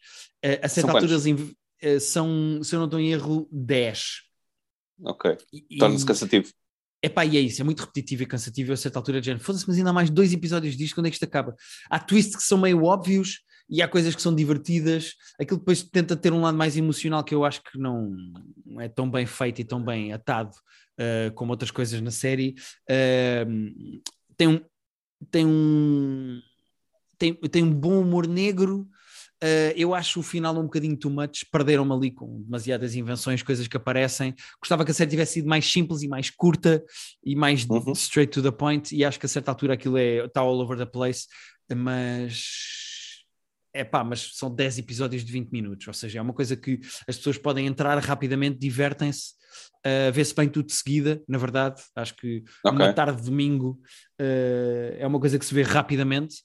[0.46, 4.22] Uh, a certa são altura eles uh, são, se eu não estou em erro, 10.
[5.04, 5.38] Ok,
[5.80, 6.50] torna-se cansativo.
[7.02, 9.44] Epá, e é isso, é muito repetitivo e cansativo a certa altura de género.
[9.44, 11.56] Foda-se, mas ainda há mais dois episódios disto, quando é que isto acaba?
[11.90, 15.14] Há twists que são meio óbvios e há coisas que são divertidas.
[15.40, 18.16] Aquilo depois tenta ter um lado mais emocional que eu acho que não
[18.80, 20.56] é tão bem feito e tão bem atado
[21.00, 22.56] uh, como outras coisas na série.
[22.90, 24.02] Uh,
[24.38, 24.62] tem um.
[25.32, 26.42] Tem um
[27.18, 28.88] tem, tem um bom humor negro,
[29.44, 33.68] Uh, eu acho o final um bocadinho too much, perderam-me ali com demasiadas invenções, coisas
[33.68, 34.34] que aparecem.
[34.60, 36.84] Gostava que a série tivesse sido mais simples e mais curta
[37.24, 37.92] e mais uhum.
[37.92, 40.78] straight to the point, e acho que a certa altura aquilo é, está all over
[40.78, 41.28] the place,
[41.76, 42.85] mas
[43.76, 46.80] é pá, mas são 10 episódios de 20 minutos, ou seja, é uma coisa que
[47.08, 49.34] as pessoas podem entrar rapidamente, divertem-se,
[49.86, 52.72] uh, vê-se bem tudo de seguida, na verdade, acho que okay.
[52.72, 53.78] uma tarde de domingo
[54.20, 56.38] uh, é uma coisa que se vê rapidamente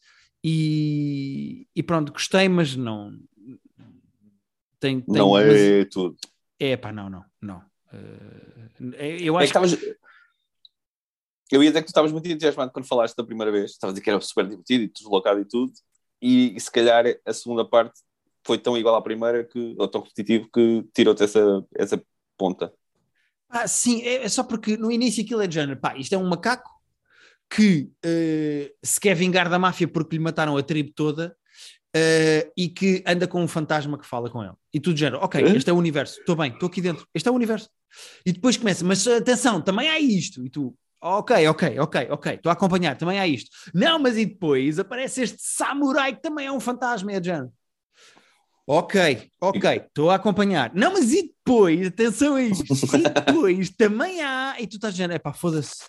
[0.43, 3.17] e, e pronto, gostei, mas não
[4.81, 6.17] tem, tem não é mas, tudo.
[6.59, 7.59] É pá, não, não, não.
[7.93, 9.97] Uh, eu acho é que...
[11.53, 13.95] Eu ia dizer que tu estavas muito entusiasmado quando falaste da primeira vez, estavas a
[13.95, 15.73] dizer que era super divertido e deslocado e tudo,
[16.21, 18.01] e, e, se calhar a segunda parte
[18.45, 22.03] foi tão igual à primeira que, ou tão repetitivo que tirou-te essa, essa
[22.37, 22.73] ponta.
[23.49, 26.19] Ah, sim, é, é, só porque no início aquilo é de género, pá, isto é
[26.19, 26.71] um macaco
[27.51, 31.37] que uh, se quer vingar da máfia porque lhe mataram a tribo toda
[31.97, 34.55] uh, e que anda com um fantasma que fala com ele.
[34.73, 37.29] E tu de género, ok, este é o universo, estou bem, estou aqui dentro, este
[37.29, 37.69] é o universo.
[38.25, 40.47] E depois começa, mas atenção, também há isto.
[40.47, 42.35] E tu, Ok, ok, ok, ok.
[42.35, 43.51] Estou a acompanhar, também há isto.
[43.73, 47.21] Não, mas e depois aparece este samurai que também é um fantasma, é.
[48.67, 50.73] Ok, ok, estou a acompanhar.
[50.75, 55.13] Não, mas e depois, atenção a isto, e depois também há, e tu estás dizendo,
[55.13, 55.85] é pá, foda-se,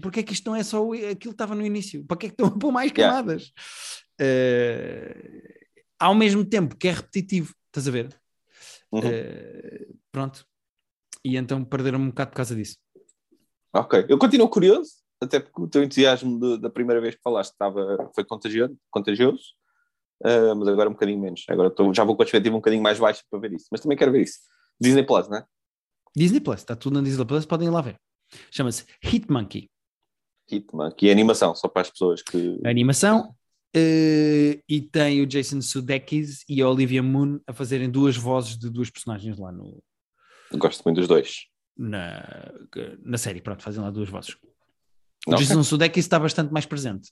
[0.00, 2.04] porque é que isto não é só aquilo que estava no início?
[2.06, 3.16] Para que é que estão a pôr mais Yeah.
[3.16, 3.52] camadas?
[4.18, 5.66] Eh,
[5.98, 8.08] ao mesmo tempo que é repetitivo, estás a ver?
[8.92, 9.00] Uhum.
[9.04, 10.46] Eh, pronto.
[11.24, 12.76] E então perderam-me um bocado por causa disso.
[13.72, 14.06] Ok.
[14.08, 14.90] Eu continuo curioso,
[15.22, 19.42] até porque o teu entusiasmo de- da primeira vez que falaste estava, foi contagioso, contagioso
[20.22, 21.44] Ah, mas agora um bocadinho menos.
[21.48, 23.66] Agora já vou com a perspectiva um bocadinho mais baixa para ver isso.
[23.72, 24.38] Mas também quero ver isso.
[24.78, 25.46] Disney Plus, não é?
[26.14, 27.96] Disney Plus, está tudo na Disney Plus, podem ir lá ver.
[28.50, 29.70] Chama-se Hitmonkey.
[30.50, 32.58] Hitman, que é animação, só para as pessoas que.
[32.64, 33.34] A animação.
[33.74, 38.68] eh, e tem o Jason Sudeikis e a Olivia Moon a fazerem duas vozes de
[38.68, 39.80] duas personagens lá no,
[40.54, 41.46] Gosto muito dos dois.
[41.80, 42.52] Na,
[43.04, 43.40] na série.
[43.40, 44.36] Pronto, fazem lá duas vozes.
[45.26, 45.38] O Ok.
[45.44, 47.10] Jason Sudeikis está bastante mais presente.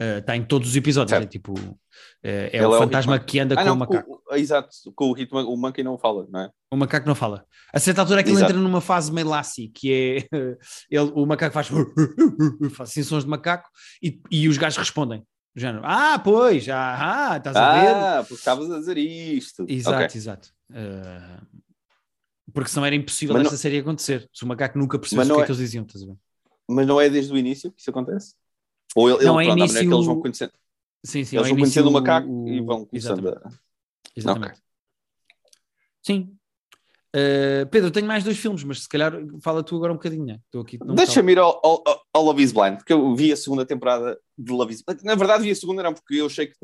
[0.00, 1.10] Eh, está em todos os episódios.
[1.10, 1.24] Certo.
[1.24, 1.54] É tipo.
[2.22, 4.22] eh, é Ele o é o fantasma que anda Ah, com não, o macaco.
[4.24, 6.50] com- exato, com o Hitman, o Monkey não fala, não é?
[6.70, 7.44] O macaco não fala.
[7.72, 8.52] A certa altura aquilo Exato.
[8.52, 10.28] entra numa fase meio lassie, que é
[10.90, 11.68] ele, o macaco faz,
[12.74, 13.68] faz assim sons de macaco
[14.02, 15.22] e, e os gajos respondem.
[15.56, 17.88] Género, ah, pois, ah, ah, estás a ver?
[17.94, 19.64] Ah, porque estavas a dizer isto.
[19.68, 20.16] Exato, Ok.
[20.16, 20.48] exato.
[20.70, 21.46] Uh,
[22.52, 24.28] porque senão era impossível Mas não- série acontecer.
[24.32, 26.16] Se o macaco nunca percebesse o que é é- que eles diziam, estás a ver?
[26.68, 28.34] Mas não é desde o início que isso acontece?
[28.94, 30.52] Ou ele, Não, ele, é pronto, maneira que início- eles vão conhecendo,
[31.04, 31.36] Sim, sim.
[31.36, 33.54] eles vão início conhecendo o macaco o- e vão começando Exatamente.
[33.54, 33.60] a.
[34.16, 34.62] exatamente.
[36.02, 36.34] Sim.
[37.14, 40.38] Uh, Pedro, tenho mais dois filmes, mas se calhar fala tu agora um bocadinho, né?
[40.44, 40.78] Estou aqui.
[40.94, 41.82] Deixa-me ir ao, ao,
[42.12, 45.00] ao Love is Blind, porque eu vi a segunda temporada de Love is Blind.
[45.02, 46.54] Na verdade, vi a segunda, não, porque eu achei que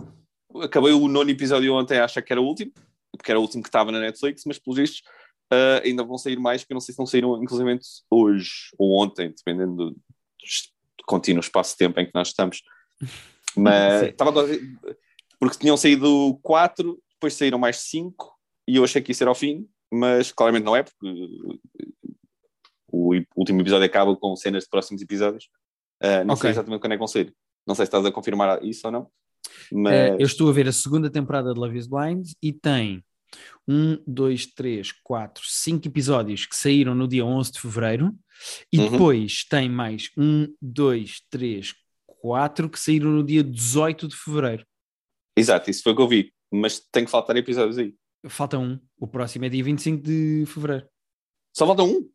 [0.63, 2.73] acabei o nono episódio ontem a achar que era o último,
[3.17, 5.03] porque era o último que estava na Netflix, mas pelos vistos
[5.51, 7.79] ah, ainda vão sair mais, que eu não sei se não saíram inclusive
[8.11, 12.63] hoje ou ontem, dependendo do, do contínuo espaço-tempo em que nós estamos.
[13.57, 14.33] Mas estava.
[15.39, 18.35] Porque tinham saído quatro, depois saíram mais cinco,
[18.67, 21.29] e eu achei que isso era o fim, mas claramente não é, porque
[22.91, 25.49] o último episódio acaba com cenas de próximos episódios.
[26.01, 26.51] Ah, não sei Ok.
[26.51, 27.35] exatamente quando é que vão sair.
[27.67, 29.03] Não sei se estás a confirmar isso ou não.
[29.03, 33.05] Uh, Mas eu estou a ver a segunda temporada de Love is Blind e tem
[33.67, 38.15] um, dois, três, quatro, cinco episódios que saíram no dia 11 de fevereiro
[38.73, 38.91] e Uhum.
[38.91, 41.75] depois tem mais um, dois, três,
[42.07, 44.67] quatro que saíram no dia 18 de fevereiro.
[45.37, 46.33] Exato, isso foi o que eu vi.
[46.53, 47.95] Mas tem que faltar episódios aí.
[48.29, 48.79] Falta um.
[48.99, 50.87] O próximo é dia 25 de fevereiro.
[51.57, 52.09] Só falta um?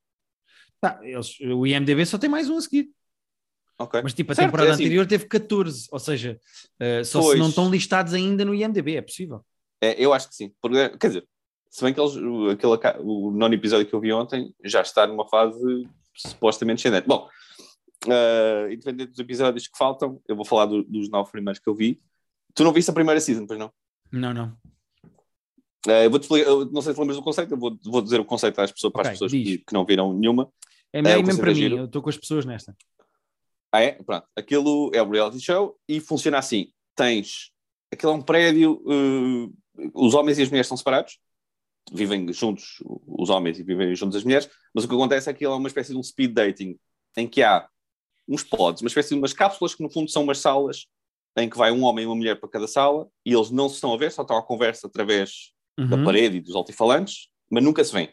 [0.81, 2.89] Tá, eles, o IMDB só tem mais um a seguir.
[3.77, 4.01] Ok.
[4.01, 4.83] Mas tipo, a Certo, temporada é assim.
[4.83, 5.87] anterior teve 14.
[5.91, 6.39] Ou seja,
[6.81, 7.39] uh, só se Pois.
[7.39, 8.95] não estão listados ainda no IMDB.
[8.95, 9.45] É possível.
[9.81, 10.53] É, eu acho que sim.
[10.61, 11.27] Porque, quer dizer,
[11.69, 15.05] se bem que eles, o- aquele, o nono episódio que eu vi ontem já está
[15.07, 17.07] numa fase supostamente ascendente.
[17.07, 17.27] Bom,
[18.07, 21.75] uh, independente dos episódios que faltam, eu vou falar do- dos nove primeiros que eu
[21.75, 22.01] vi.
[22.53, 23.71] Tu não viste a primeira season, pois não?
[24.11, 24.57] Não, não.
[25.87, 28.19] Uh, eu vou-te explicar- eu não sei se lembras do conceito, eu vou, vou dizer
[28.19, 30.51] o conceito às pessoas, para Ok, as pessoas que, que não viram nenhuma.
[30.91, 31.55] É o mesmo para conceito é mim.
[31.55, 31.77] giro.
[31.77, 32.75] Eu estou com as pessoas nesta.
[33.71, 33.91] Ah, é?
[33.91, 34.27] Pronto.
[34.35, 36.71] Aquilo é um reality show e funciona assim.
[36.95, 37.51] Tens...
[37.91, 38.81] Aquilo é um prédio...
[38.85, 39.53] uh,
[39.93, 41.19] os homens e as mulheres estão separados.
[41.91, 44.49] Vivem juntos os homens e vivem juntos as mulheres.
[44.73, 46.77] Mas o que acontece é que aquilo é uma espécie de um speed dating
[47.17, 47.67] em que há
[48.27, 50.85] uns pods, uma espécie de umas cápsulas que no fundo são umas salas
[51.37, 53.75] em que vai um homem e uma mulher para cada sala e eles não se
[53.75, 56.03] estão a ver, só estão à conversa através da Uhum.
[56.03, 58.11] parede e dos altifalantes, mas nunca se veem.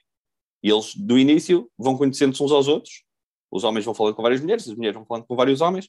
[0.63, 3.03] E eles, do início, vão conhecendo-se uns aos outros.
[3.51, 5.89] Os homens vão falando com várias mulheres, as mulheres vão falando com vários homens,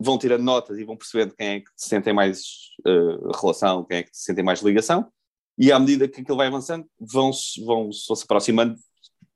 [0.00, 3.98] vão tirando notas e vão percebendo quem é que se sentem mais eh, relação, quem
[3.98, 5.12] é que se sentem mais ligação.
[5.58, 8.80] E à medida que aquilo vai avançando, vão-se vão -se aproximando de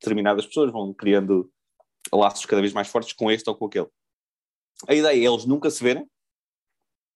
[0.01, 1.53] determinadas pessoas, vão criando
[2.11, 3.89] laços cada vez mais fortes com este ou com aquele.
[4.89, 6.09] A ideia é eles nunca se verem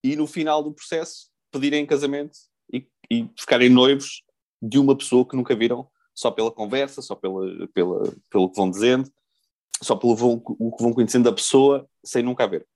[0.04, 2.36] e no final do processo pedirem casamento
[2.72, 4.22] e, e ficarem noivos
[4.60, 8.70] de uma pessoa que nunca viram, só pela conversa, só pela, pela, pelo que vão
[8.70, 9.10] dizendo,
[9.82, 12.66] só pelo vão, o que vão conhecendo da pessoa, sem nunca a ver.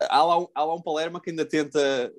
[0.00, 2.12] Há lá, um- há lá um Palerma que ainda tenta,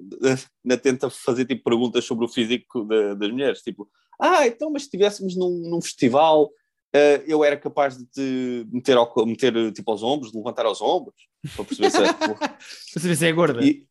[0.63, 3.87] ainda tenta fazer tipo, perguntas sobre o físico da- das mulheres, tipo,
[4.19, 6.49] ah, então, mas se estivéssemos num, num festival,
[6.91, 10.81] eh, eu era capaz de te meter, ao, meter tipo aos ombros, de levantar aos
[10.81, 11.15] ombros,
[11.55, 12.13] para perceber se é,
[12.93, 13.63] Para se é gorda.
[13.63, 13.85] e,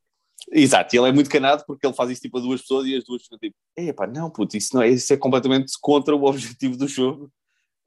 [0.50, 2.96] exato, e ele é muito canado porque ele faz isso tipo a duas pessoas e
[2.96, 6.24] as duas ficam tipo, epá, não, puto, isso, não é, isso é completamente contra o
[6.24, 7.30] objetivo do jogo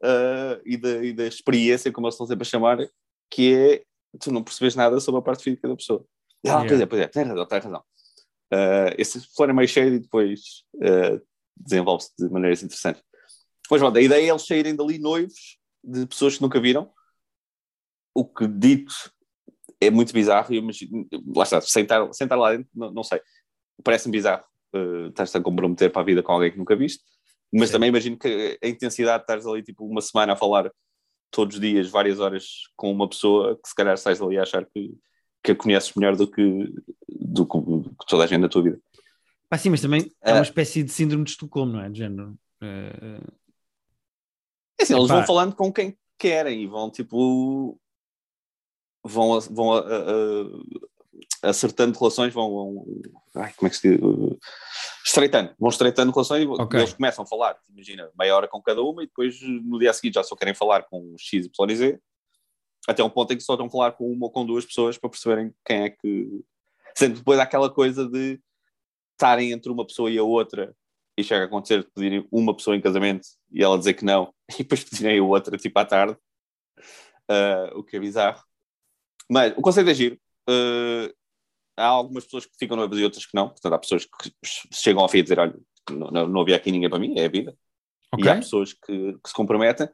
[0.01, 2.77] ah, e, da, e da experiência, como eles estão sempre a chamar,
[3.29, 3.83] que é
[4.19, 6.05] tu não percebes nada sobre a parte física da pessoa.
[6.43, 6.67] E, Ah, Yeah.
[6.69, 7.83] pois é, pois é, tem razão, tem razão.
[8.51, 11.19] Ah, esse flor é meio cheio e depois ah,
[11.57, 13.03] desenvolve-se de maneiras interessantes.
[13.67, 16.91] Pois, pronto, a ideia é eles saírem dali noivos de pessoas que nunca viram
[18.13, 18.93] o que dito
[19.79, 23.21] é muito bizarro, eu imagino, lá está, sentar, sentar lá dentro, não, não sei,
[23.83, 24.43] parece-me bizarro
[24.75, 27.01] uh, estás a comprometer para a vida com alguém que nunca viste,
[27.53, 27.73] mas Sim.
[27.73, 30.69] também imagino que a intensidade de estares ali tipo uma semana a falar
[31.31, 34.65] todos os dias, várias horas com uma pessoa que se calhar sais ali a achar
[34.65, 34.93] que,
[35.43, 36.73] que a conheces melhor do que,
[37.07, 38.81] do que, toda a gente da tua vida.
[39.51, 40.43] Ah, sim, mas também é uma ah.
[40.43, 41.89] espécie de síndrome de Estocolmo, não é?
[41.89, 42.37] De género.
[42.61, 43.39] Uh...
[44.79, 47.79] É assim, eles vão falando com quem querem e vão tipo.
[49.03, 50.45] vão, vão a, a, a,
[51.41, 52.51] acertando relações, vão.
[52.51, 52.85] vão
[53.35, 53.99] ai, como é que se diz?
[55.05, 56.79] estreitando, vão estreitando relações e okay.
[56.81, 60.15] eles começam a falar, imagina, meia hora com cada uma e depois no dia seguinte
[60.15, 61.99] já só querem falar com X, Y e Z,
[62.87, 64.97] até um ponto em que só estão a falar com uma ou com duas pessoas
[64.97, 66.43] para perceberem quem é que.
[66.95, 68.39] Sendo depois aquela coisa de
[69.13, 70.75] estarem entre uma pessoa e a outra
[71.17, 74.33] e chega a acontecer de pedirem uma pessoa em casamento e ela dizer que não,
[74.51, 76.17] e depois pedirem a outra, tipo à tarde,
[77.29, 78.43] uh, o que é bizarro.
[79.29, 80.19] Mas o conceito é giro.
[80.49, 81.13] Uh,
[81.79, 84.31] há algumas pessoas que ficam noivas e outras que não, portanto há pessoas que
[84.73, 85.55] chegam ao fim a dizer, olha,
[85.89, 87.55] não, não havia aqui ninguém para mim, é a vida.
[88.13, 88.25] Okay.
[88.25, 89.87] E há pessoas que, que, se comprometem.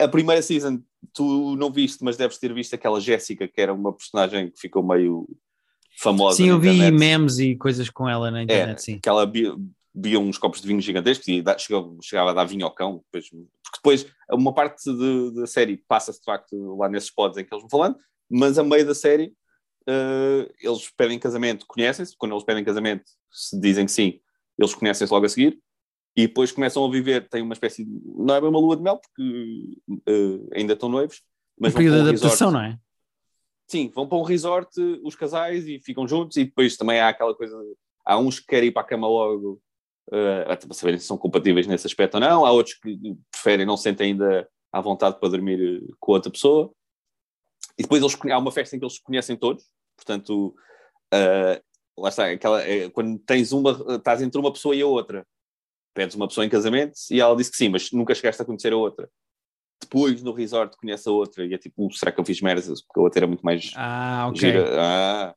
[0.00, 3.92] A primeira season tu não viste, mas deves ter visto aquela Jéssica, que era uma
[3.92, 5.28] personagem que ficou meio
[5.98, 6.38] famosa.
[6.38, 8.98] Sim, eu vi memes e coisas com ela na internet, é, sim.
[8.98, 12.74] Que ela bebia uns copos de vinho gigantescos e chegava, chegava a dar vinho ao
[12.74, 13.04] cão.
[13.04, 14.82] Depois, porque depois uma parte
[15.34, 17.96] da série passa-se de facto lá nesses pods em que eles vão falando,
[18.28, 19.32] mas a meio da série
[19.88, 24.20] uh, eles pedem casamento, conhecem-se, quando eles pedem casamento, se dizem que sim,
[24.58, 25.58] eles conhecem-se logo a seguir,
[26.16, 28.82] e depois começam a viver, têm uma espécie de, não é bem uma lua de
[28.82, 31.22] mel, porque uh, ainda estão noivos,
[31.58, 32.52] mas um período um de adaptação, resort.
[32.52, 32.78] não é?
[33.66, 34.70] Sim, vão para um resort
[35.02, 37.56] os casais e ficam juntos, e depois também há aquela coisa,
[38.04, 39.60] há uns que querem ir para a cama logo,
[40.12, 42.96] uh, até para saberem se são compatíveis nesse aspecto ou não, há outros que
[43.30, 46.72] preferem, não sentem ainda à vontade para dormir com outra pessoa,
[47.78, 49.64] e depois eles, há uma festa em que eles se conhecem todos,
[49.96, 50.54] portanto,
[51.12, 55.26] uh, lá está, aquela, é, quando tens uma, estás entre uma pessoa e a outra,
[55.92, 58.72] pedes uma pessoa em casamento e ela disse que sim, mas nunca chegaste a conhecer
[58.72, 59.08] a outra.
[59.80, 62.80] Depois no resort conhece a outra e é tipo, será que eu fiz merdas?
[62.82, 64.40] Porque a outra era muito mais ah, ok.
[64.40, 64.80] gira.
[64.80, 65.34] Ah.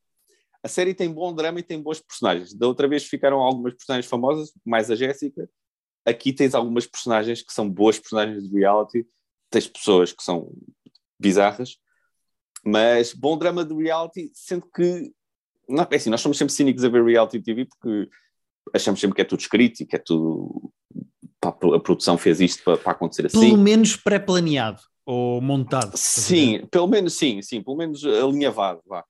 [0.64, 2.54] A série tem bom drama e tem bons personagens.
[2.54, 5.50] Da outra vez ficaram algumas personagens famosas, mais a Jéssica.
[6.06, 9.06] Aqui tens algumas personagens que são boas personagens de reality.
[9.50, 10.52] Tens pessoas que são
[11.20, 11.78] bizarras
[12.68, 15.14] mas bom drama de reality, sendo que
[15.70, 18.10] não, é assim, nós somos sempre cínicos a ver reality TV porque
[18.74, 20.70] achamos sempre que é tudo escrito e que é tudo
[21.40, 23.40] pá, a produção fez isto para, para acontecer assim.
[23.40, 25.96] Pelo menos pré-planeado ou montado.
[25.96, 29.06] Sim, pelo menos sim, sim, pelo menos alinhavado, vá.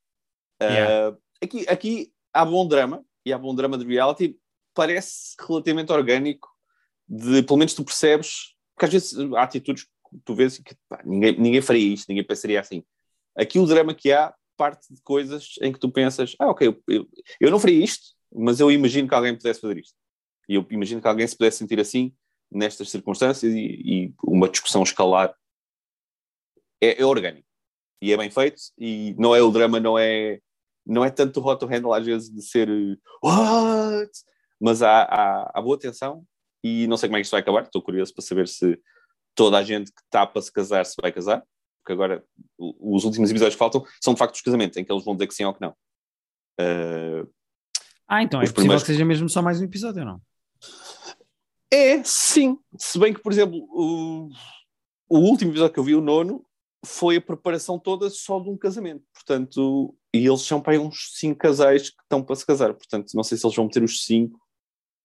[0.61, 1.09] Yeah.
[1.09, 4.37] Uh, aqui, aqui há bom drama e há bom drama de reality,
[4.75, 6.47] parece relativamente orgânico,
[7.09, 9.89] de pelo menos tu percebes, porque às vezes há atitudes que
[10.23, 12.83] tu vês que pá, ninguém, ninguém faria isto, ninguém pensaria assim.
[13.37, 16.83] Aqui o drama que há parte de coisas em que tu pensas, ah, ok, eu,
[16.87, 17.07] eu,
[17.39, 19.93] eu não faria isto, mas eu imagino que alguém pudesse fazer isto.
[20.49, 22.13] E eu imagino que alguém se pudesse sentir assim
[22.51, 25.35] nestas circunstâncias e, e uma discussão escalar
[26.81, 27.47] é, é, orgânico
[28.01, 30.39] e é bem feito e não é o drama, não é
[30.85, 32.69] não é tanto hot handle às vezes de ser
[33.21, 34.11] what?
[34.59, 36.23] mas há, há, há boa atenção
[36.63, 38.79] e não sei como é que isto vai acabar, estou curioso para saber se
[39.35, 41.43] toda a gente que está para se casar se vai casar
[41.87, 42.21] porque agora
[42.57, 45.27] os últimos episódios que faltam são de facto os casamentos, em que eles vão dizer
[45.27, 45.71] que sim ou que não.
[46.59, 47.31] Uh,
[48.05, 48.83] ah, então é possível primeiros...
[48.83, 50.21] que seja mesmo só mais um episódio, ou não?
[51.71, 52.57] É, sim.
[52.77, 54.29] Se bem que, por exemplo, o,
[55.09, 56.45] o último episódio que eu vi, o nono,
[56.85, 59.03] foi a preparação toda só de um casamento.
[59.13, 62.73] Portanto, e eles são para aí uns cinco casais que estão para se casar.
[62.73, 64.39] Portanto, não sei se eles vão meter os cinco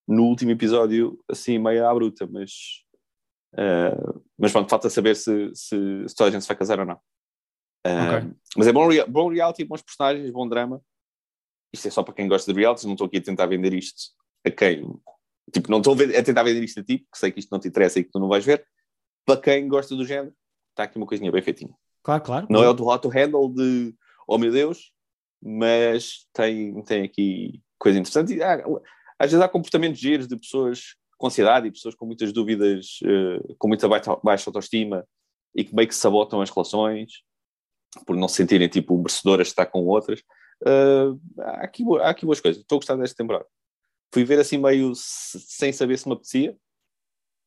[0.06, 2.82] no último episódio, assim, meio à bruta, mas
[3.52, 6.84] Uh, mas pronto, falta saber se, se, se, toda a gente se vai casar ou
[6.84, 6.96] não.
[7.86, 8.30] Uh, okay.
[8.56, 10.82] Mas é bom, bom reality, bons personagens, bom drama.
[11.72, 14.10] Isto é só para quem gosta de reality, não estou aqui a tentar vender isto
[14.44, 14.92] a quem.
[15.52, 17.68] Tipo, não estou a tentar vender isto a ti, porque sei que isto não te
[17.68, 18.66] interessa e que tu não vais ver.
[19.24, 20.34] Para quem gosta do género,
[20.70, 21.72] está aqui uma coisinha bem feitinha.
[22.02, 22.46] Claro, claro.
[22.50, 23.94] Não é o do Hot Handle de
[24.26, 24.92] oh meu Deus,
[25.40, 28.34] mas tem, tem aqui coisa interessante.
[28.34, 28.60] E, ah,
[29.20, 33.54] às vezes há comportamentos giros de pessoas com ansiedade e pessoas com muitas dúvidas, uh,
[33.56, 35.06] com muita baixa, autoestima
[35.54, 37.22] e que meio que sabotam as relações
[38.04, 40.18] por não se sentirem tipo merecedoras de estar com outras.
[40.62, 42.60] Uh, há, aqui, há aqui boas coisas.
[42.60, 43.46] Estou a gostar desta temporada.
[44.12, 46.56] Fui ver assim meio sem saber se me apetecia.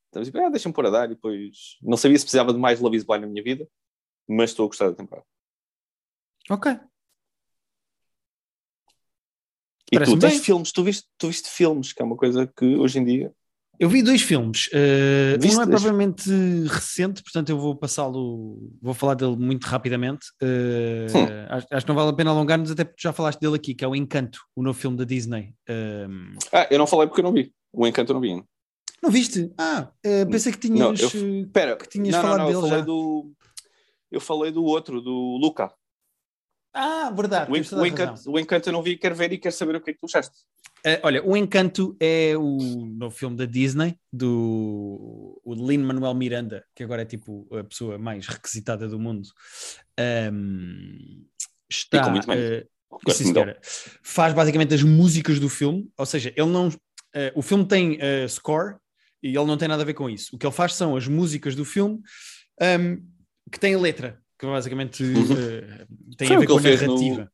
[0.08, 2.80] Então, tipo, ah, deixa-me pôr a dar e depois não sabia se precisava de mais
[2.80, 3.68] Love is Blind na minha vida,
[4.26, 5.28] mas estou a gostar da temporada.
[6.50, 6.80] Ok.
[9.92, 10.40] E tu tens bem.
[10.40, 13.36] filmes, tu viste, tu viste filmes, que é uma coisa que hoje em dia
[13.80, 14.68] Eu vi dois filmes.
[14.68, 16.30] Uh, um Viste não é propriamente
[16.68, 20.28] recente, portanto eu vou passá-lo, vou falar dele muito rapidamente.
[20.42, 21.08] Uh,
[21.50, 23.84] acho, acho que não vale a pena alongar-nos, até porque já falaste dele aqui, que
[23.84, 25.54] é o Encanto, o novo filme da Disney.
[25.70, 27.52] Um, Ah, eu não falei porque eu não vi.
[27.74, 28.46] O Encanto eu não vi ainda.
[29.04, 29.52] não viste?
[29.58, 30.80] Ah, uh, pensei que tinhas.
[30.80, 31.10] Não, eu-
[31.42, 32.86] uh, Espera, Que tinhas não, falado não, não, eu dele falei já.
[32.86, 33.32] do.
[34.12, 35.70] Eu falei do outro, do Luca.
[36.78, 37.50] Ah, verdade.
[37.50, 37.86] O, En- o.
[37.86, 40.00] Encanto, o Encanto eu não vi, quero ver e quero saber o que é que
[40.00, 40.36] tu achaste.
[40.86, 46.84] Uh, olha, o Encanto é o novo filme da Disney, do o Lin-Manuel Miranda, que
[46.84, 49.28] agora é tipo a pessoa mais requisitada do mundo.
[50.32, 51.26] Um,
[51.70, 52.10] está.
[52.10, 53.34] Muito uh, sim.
[54.04, 56.68] Faz basicamente as músicas do filme, ou seja, ele não.
[56.68, 56.74] uh,
[57.34, 58.76] o filme tem uh, score
[59.24, 60.36] e ele não tem nada a ver com isso.
[60.36, 62.02] O que ele faz são as músicas do filme
[62.62, 63.02] um,
[63.52, 67.32] que têm letra, que basicamente uh, têm Foi a ver com a fez no- narrativa.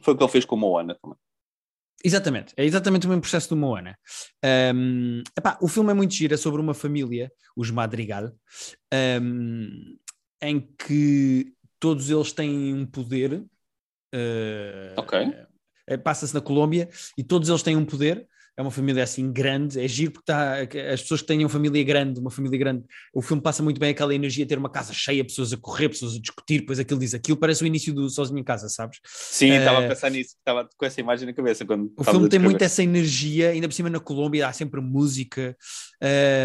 [0.00, 1.16] Foi o que ele fez com o Moana também.
[2.04, 3.96] Exatamente, é exatamente o mesmo processo do Moana.
[4.74, 8.32] Um, epá, o filme é muito giro, é sobre uma família, os Madrigal,
[9.22, 9.96] um,
[10.40, 13.34] em que todos eles têm um poder.
[13.34, 15.18] uh, Ok.
[15.86, 18.26] eh, Passa-se na Colômbia e todos eles têm um poder.
[18.54, 20.56] É uma família assim grande, é giro porque tá,
[20.92, 22.84] as pessoas que têm uma família grande, uma família grande,
[23.14, 26.16] o filme passa muito bem aquela energia, ter uma casa cheia, pessoas a correr, pessoas
[26.16, 28.98] a discutir, depois aquilo diz aquilo, parece o início do Sozinho em Casa, sabes?
[29.06, 32.28] Sim, Eh, estava a pensar nisso, estava com essa imagem na cabeça quando O filme
[32.28, 35.56] tem muito essa energia, ainda por cima na Colômbia há sempre música.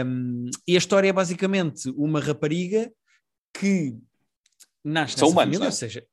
[0.05, 2.89] um, e a história é basicamente uma rapariga
[3.53, 3.93] que
[4.81, 5.67] nasce São nessa humanos, família, é?
[5.67, 6.05] ou seja,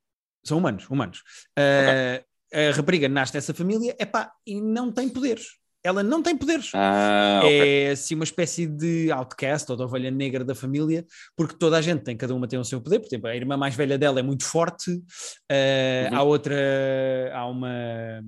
[0.45, 1.19] são humanos, humanos.
[1.57, 5.63] Uh, A rapariga nasce nessa família epá, e não tem poderes.
[5.85, 6.71] Ela não tem poderes.
[6.75, 7.61] Ah, ok.
[7.61, 11.05] É assim uma espécie de outcast ou de ovelha negra da família,
[11.37, 13.01] porque toda a gente tem, cada uma tem o seu poder.
[13.01, 16.17] Por exemplo, a irmã mais velha dela é muito forte, uh, Uhum.
[16.17, 16.57] há outra,
[17.35, 18.23] há uma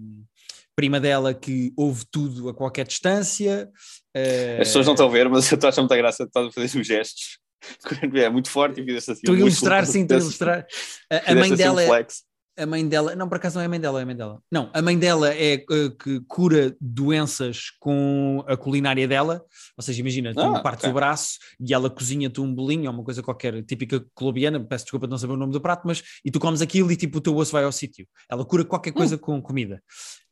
[0.77, 3.71] prima dela que ouve tudo a qualquer distância.
[4.15, 6.47] uh, As pessoas não estão a ver, mas eu estou a achar muita graça, estás
[6.49, 7.39] a fazer os gestos.
[8.15, 9.21] É muito forte e fizeste assim.
[9.21, 10.67] Estou a ilustrar, sim, estou a ilustrar.
[11.11, 12.23] A, mãe assim dela um é, flex.
[12.59, 14.43] A mãe dela, não, por acaso não é a mãe dela, é a mãe dela.
[14.51, 19.45] Não, a mãe dela é uh, que cura doenças com a culinária dela,
[19.77, 20.91] ou seja, imagina, tu Ah, partes ok.
[20.91, 25.07] o braço e ela cozinha-te um bolinho ou uma coisa qualquer típica colombiana, peço desculpa
[25.07, 27.21] de não saber o nome do prato, mas e tu comes aquilo e tipo o
[27.21, 28.07] teu osso vai ao sítio.
[28.31, 29.83] Ela cura qualquer coisa com comida.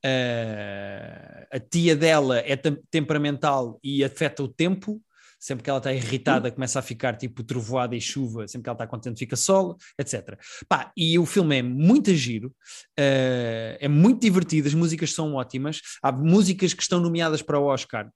[0.05, 5.01] Uh, a tia dela é tem- temperamental e afeta o tempo.
[5.45, 8.49] Sempre que ela está irritada, começa a ficar tipo trovoada e chuva.
[8.49, 10.39] Sempre que ela está contente, fica sol, etc.
[10.67, 15.83] Pá, e o filme é muito giro, uh, é muito divertido, as músicas são ótimas.
[16.03, 18.09] Há músicas que estão nomeadas para o Oscar,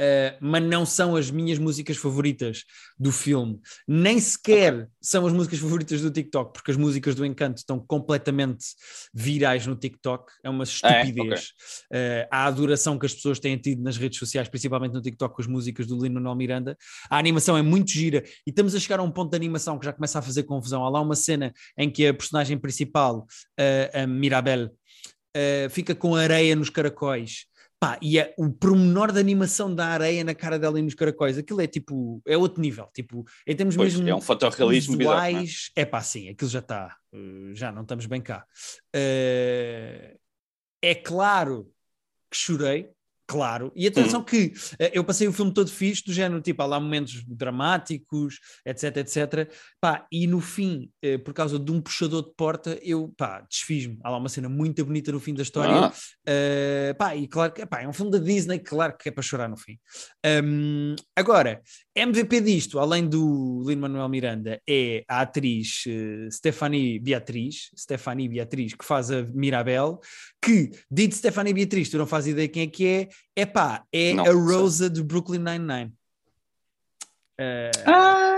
[0.00, 2.64] uh, mas não são as minhas músicas favoritas
[2.98, 3.60] do filme.
[3.86, 8.64] Nem sequer são as músicas favoritas do TikTok, porque as músicas do Encanto estão completamente
[9.12, 10.32] virais no TikTok.
[10.42, 11.52] É uma estupidez.
[11.92, 15.42] Uh, a adoração que as pessoas têm tido nas redes sociais, principalmente no TikTok, com
[15.42, 16.76] as músicas do Lin-Manuel Miranda.
[17.10, 19.84] A animação é muito gira e estamos a chegar a um ponto de animação que
[19.84, 20.84] já começa a fazer confusão.
[20.84, 23.26] Há lá uma cena em que a personagem principal,
[23.58, 24.70] uh, a Mirabel,
[25.70, 27.46] fica com areia nos caracóis.
[27.82, 31.36] Pá, e é o pormenor da animação da areia na cara dela e nos caracóis,
[31.36, 35.18] aquilo é tipo, é outro nível, tipo, em termos Pois, mesmo é um fotorrealismo bizarro.
[35.20, 35.28] é?
[35.30, 38.46] visuais, é pá, sim, aquilo já está, uh, já não estamos bem cá.
[38.94, 40.16] Uh,
[40.80, 41.68] é claro
[42.30, 42.88] que chorei,
[43.26, 44.26] claro, e atenção Uhum.
[44.26, 48.38] que uh, eu passei o filme todo fixe, do género, tipo, há lá momentos dramáticos,
[48.64, 49.52] etc, etc,
[49.82, 53.98] pá, e no fim, uh, por causa de um puxador de porta, eu, pá, desfiz-me,
[54.04, 57.52] há lá uma cena muito bonita no fim da história, Ah, Uh, pá, e claro
[57.52, 59.76] que pá, é um filme da Disney, claro que é para chorar no fim.
[60.24, 61.60] Um, agora,
[61.96, 68.84] MVP disto, além do Lin-Manuel Miranda, é a atriz uh, Stephanie Beatriz, Stephanie Beatriz, que
[68.84, 69.98] faz a Mirabel,
[70.40, 74.14] que, dito Stephanie Beatriz, tu não fazes ideia quem é que é, é pá, é
[74.14, 75.92] Não, a Rosa do Brooklyn Nine-Nine.
[77.40, 78.31] Uh, Ah,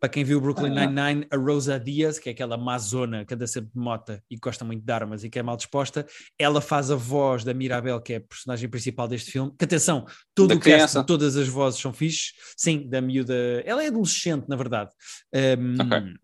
[0.00, 0.86] para quem viu o Brooklyn Ah.
[0.86, 4.64] Nine-Nine, a Rosa Diaz, que é aquela mazona que anda sempre de mota e gosta
[4.64, 6.06] muito de armas e que é mal disposta,
[6.38, 9.52] ela faz a voz da Mirabel, que é a personagem principal deste filme.
[9.58, 11.04] Que atenção, todo Da o cast, criança.
[11.04, 12.32] todas as vozes são fixes.
[12.56, 13.34] Sim, da miúda.
[13.66, 14.90] Ela é adolescente, na verdade.
[15.34, 16.14] Um, Ok.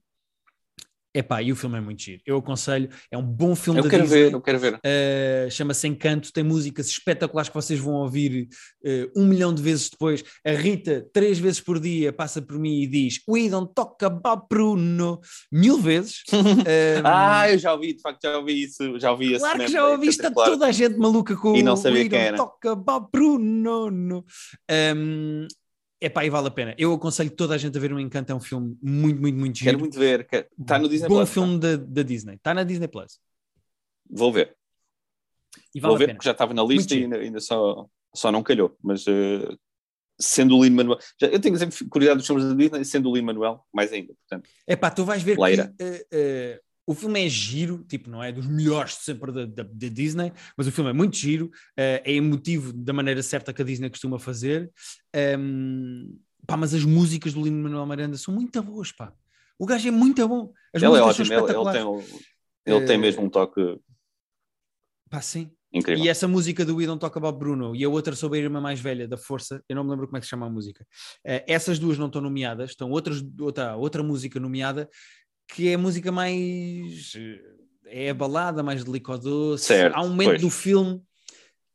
[1.19, 2.21] Epá, e o filme é muito giro.
[2.27, 4.25] Eu aconselho, é um bom filme eu quero Disney.
[4.25, 4.75] ver, eu quero ver.
[4.75, 8.49] Uh, chama-se Encanto, tem músicas espetaculares que vocês vão ouvir
[8.85, 10.23] uh, um milhão de vezes depois.
[10.47, 14.45] A Rita, três vezes por dia, passa por mim e diz We don't talk about
[14.51, 16.23] Bruno mil vezes.
[16.33, 19.89] Um, Ah, eu já ouvi, de facto, já ouvi isso, já ouvi claro que já
[19.89, 20.51] ouviste a espetacular.
[20.51, 22.37] toda a gente maluca com E não sabia We quem don't era.
[22.37, 23.91] talk about Bruno.
[23.91, 24.25] No.
[26.03, 26.75] Um, epá, e vale a pena.
[26.79, 29.59] Eu aconselho toda a gente a ver um Encanto, é um filme muito, muito, muito
[29.59, 29.71] giro.
[29.71, 30.27] Quero muito ver.
[30.27, 31.29] quero- Está no Disney Bom Plus.
[31.29, 31.35] tá?
[31.35, 32.35] filme da, da Disney.
[32.35, 33.19] Está na Disney Plus.
[34.11, 34.57] Vou ver.
[35.75, 38.43] Vale Vou ver porque já estava na lista Muito e ainda, ainda só, só não
[38.43, 39.59] calhou, mas uh,
[40.19, 43.15] sendo o Lin Manuel, já, eu tenho sempre curiosidade dos filmes da Disney, sendo o
[43.15, 44.49] Lin Manuel, mais ainda, portanto.
[44.67, 45.75] É pá, tu vais ver Leira.
[45.79, 49.63] que uh, uh, o filme é giro, tipo, não é dos melhores sempre da, da,
[49.65, 53.65] da Disney, mas o filme é muito giro, é emotivo da maneira certa que a
[53.65, 54.71] Disney costuma fazer.
[55.39, 56.17] Um,
[56.47, 59.13] pá, mas as músicas do Lin Manuel Miranda são muito boas, pá.
[59.59, 60.53] O gajo é muito bom.
[60.73, 63.81] As ele é ótimo, ele, ele, tem, ele tem mesmo um toque.
[65.11, 65.51] Pá, sim.
[65.73, 66.05] Incrível.
[66.05, 68.61] E essa música do We Don't Talk About Bruno e a outra sobre a irmã
[68.61, 70.87] mais velha da Força, eu não me lembro como é que se chama a música.
[71.27, 74.89] Uh, essas duas não estão nomeadas, estão outras, outra, outra música nomeada
[75.49, 77.13] que é a música mais.
[77.87, 79.73] é a balada mais delicadoce.
[79.75, 80.41] Há um momento pois.
[80.43, 81.03] do filme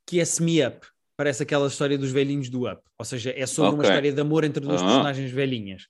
[0.06, 3.80] que é semi-up, parece aquela história dos velhinhos do Up, ou seja, é sobre okay.
[3.80, 4.88] uma história de amor entre duas uh -huh.
[4.88, 5.84] personagens velhinhas.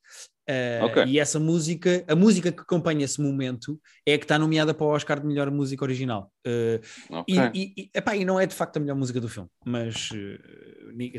[0.49, 1.05] Uh, okay.
[1.05, 4.85] E essa música, a música que acompanha esse momento é a que está nomeada para
[4.85, 6.31] o Oscar de melhor música original.
[6.45, 7.51] Uh, okay.
[7.53, 10.09] e, e, epá, e não é de facto a melhor música do filme, mas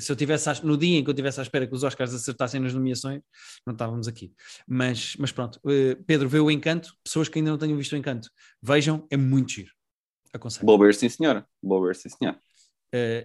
[0.00, 2.60] se eu tivesse no dia em que eu tivesse à espera que os Oscars acertassem
[2.60, 3.20] nas nomeações,
[3.66, 4.32] não estávamos aqui.
[4.66, 5.60] Mas, mas pronto,
[6.06, 8.28] Pedro, vê o Encanto, pessoas que ainda não tenham visto o Encanto,
[8.62, 9.72] vejam, é muito giro.
[10.32, 10.66] Aconselho.
[10.66, 11.46] Boa sim senhora.
[11.62, 12.38] Boa sim senhora.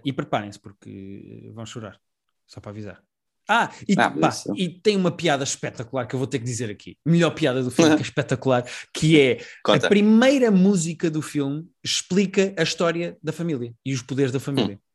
[0.04, 1.98] e preparem-se porque vão chorar,
[2.46, 3.02] só para avisar.
[3.50, 6.68] Ah, e, ah, pá, e, tem uma piada espetacular que eu vou ter que dizer
[6.68, 6.98] aqui.
[7.04, 9.86] Melhor piada do filme, que é espetacular, que é Conta.
[9.86, 14.76] a primeira música do filme explica a história da família e os poderes da família.
[14.76, 14.87] Hum.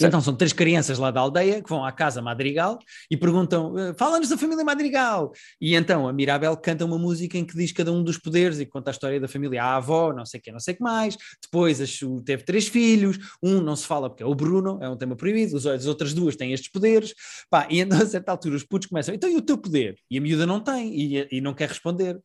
[0.00, 2.78] Então são três crianças lá da aldeia que vão à casa Madrigal
[3.10, 5.32] e perguntam: eh, fala-nos da família Madrigal.
[5.60, 8.66] E então a Mirabel canta uma música em que diz cada um dos poderes e
[8.66, 9.62] conta a história da família.
[9.62, 11.16] A avó, não sei o que, não sei o que mais.
[11.42, 11.78] Depois
[12.24, 15.56] teve três filhos, um não se fala porque é o Bruno, é um tema proibido,
[15.56, 17.14] as outras duas têm estes poderes.
[17.50, 19.96] Pá, e então a certa altura os putos começam: então e o teu poder?
[20.10, 22.20] E a miúda não tem e, e não quer responder.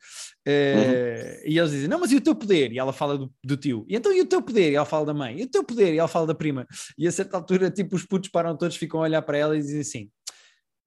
[0.48, 2.72] Uh, E eles dizem: não, mas e o teu poder?
[2.72, 3.86] E ela fala do, do tio.
[3.88, 4.72] E então e o teu poder?
[4.72, 5.40] E ela fala da mãe.
[5.40, 5.94] E o teu poder?
[5.94, 6.68] E ela fala da prima.
[6.98, 9.60] E a certa altura, tipo, os putos param todos, ficam a olhar para ela e
[9.60, 10.10] dizem assim: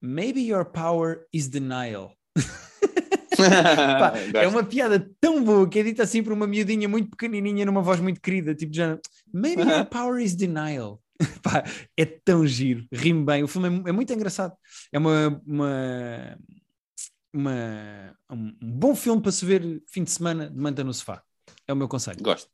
[0.01, 2.13] Maybe your power is denial.
[3.37, 7.65] Pá, é uma piada tão boa que é dita assim por uma miudinha muito pequenininha
[7.65, 8.97] numa voz muito querida, tipo já,
[9.33, 11.01] maybe your power is denial.
[11.43, 11.63] Pá,
[11.97, 13.43] é tão giro, rime bem.
[13.43, 14.53] O filme é, é muito engraçado.
[14.91, 16.37] É uma, uma,
[17.35, 21.21] uma, um bom filme para se ver fim de semana de manta no sofá.
[21.67, 22.21] É o meu conselho.
[22.21, 22.49] Gosto.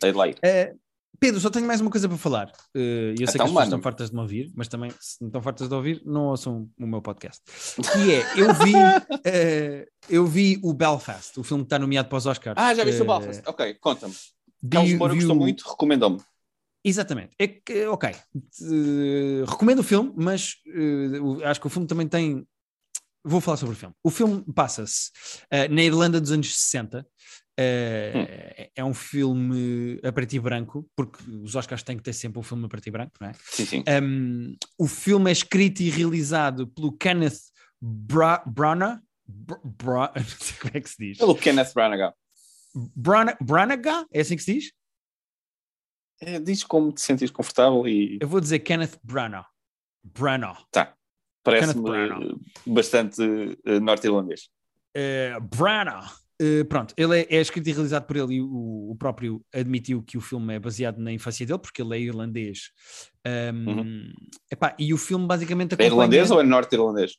[0.00, 0.40] Dei like.
[0.40, 0.78] Uh,
[1.18, 2.48] Pedro, só tenho mais uma coisa para falar.
[2.74, 5.20] Uh, eu sei então, que as pessoas estão fartas de me ouvir, mas também, se
[5.20, 7.40] não estão fartas de ouvir, não ouçam o meu podcast.
[7.76, 12.18] Que é, eu vi, uh, eu vi o Belfast, o filme que está nomeado para
[12.18, 12.56] os Oscars.
[12.58, 13.42] Ah, já viste uh, o Belfast?
[13.46, 14.14] Ok, conta-me.
[14.70, 16.20] Carlos Moura gostou muito, recomendou-me.
[16.84, 17.34] Exatamente.
[17.38, 18.14] É que, ok,
[19.48, 20.54] recomendo o filme, mas
[21.44, 22.46] acho que o filme também tem
[23.26, 23.94] vou falar sobre o filme.
[24.02, 25.10] O filme passa-se
[25.44, 27.04] uh, na Irlanda dos anos 60, hum.
[27.58, 32.42] É, um filme a preto e branco, porque os Oscars têm que ter sempre um
[32.42, 33.32] filme a preto e branco, não é?
[33.44, 33.84] Sim, sim.
[34.02, 37.38] Um, o filme é escrito e realizado pelo Kenneth
[37.80, 39.00] Bra Branagh.
[39.26, 41.18] Bra não sei como é que se diz.
[41.18, 42.12] Pelo Kenneth Branagh.
[42.94, 44.06] Brana Branagh?
[44.12, 44.72] É assim que se diz?
[46.20, 48.18] É, diz como te sentes confortável e.
[48.20, 49.46] Eu vou dizer Kenneth Branagh.
[50.02, 50.58] Branagh.
[50.70, 50.94] Tá.
[51.46, 54.48] Parece-me bastante uh, norte-irlandês.
[55.56, 56.06] Branagh.
[56.40, 60.02] Uh, pronto, ele é, é, escrito e realizado por ele e o, o, próprio admitiu
[60.02, 62.72] que o filme é baseado na infância dele, porque ele é irlandês.
[63.26, 64.12] Um, uhum.
[64.52, 65.88] epá, e o filme basicamente acompanha...
[65.88, 67.12] É irlandês ou é norte-irlandês?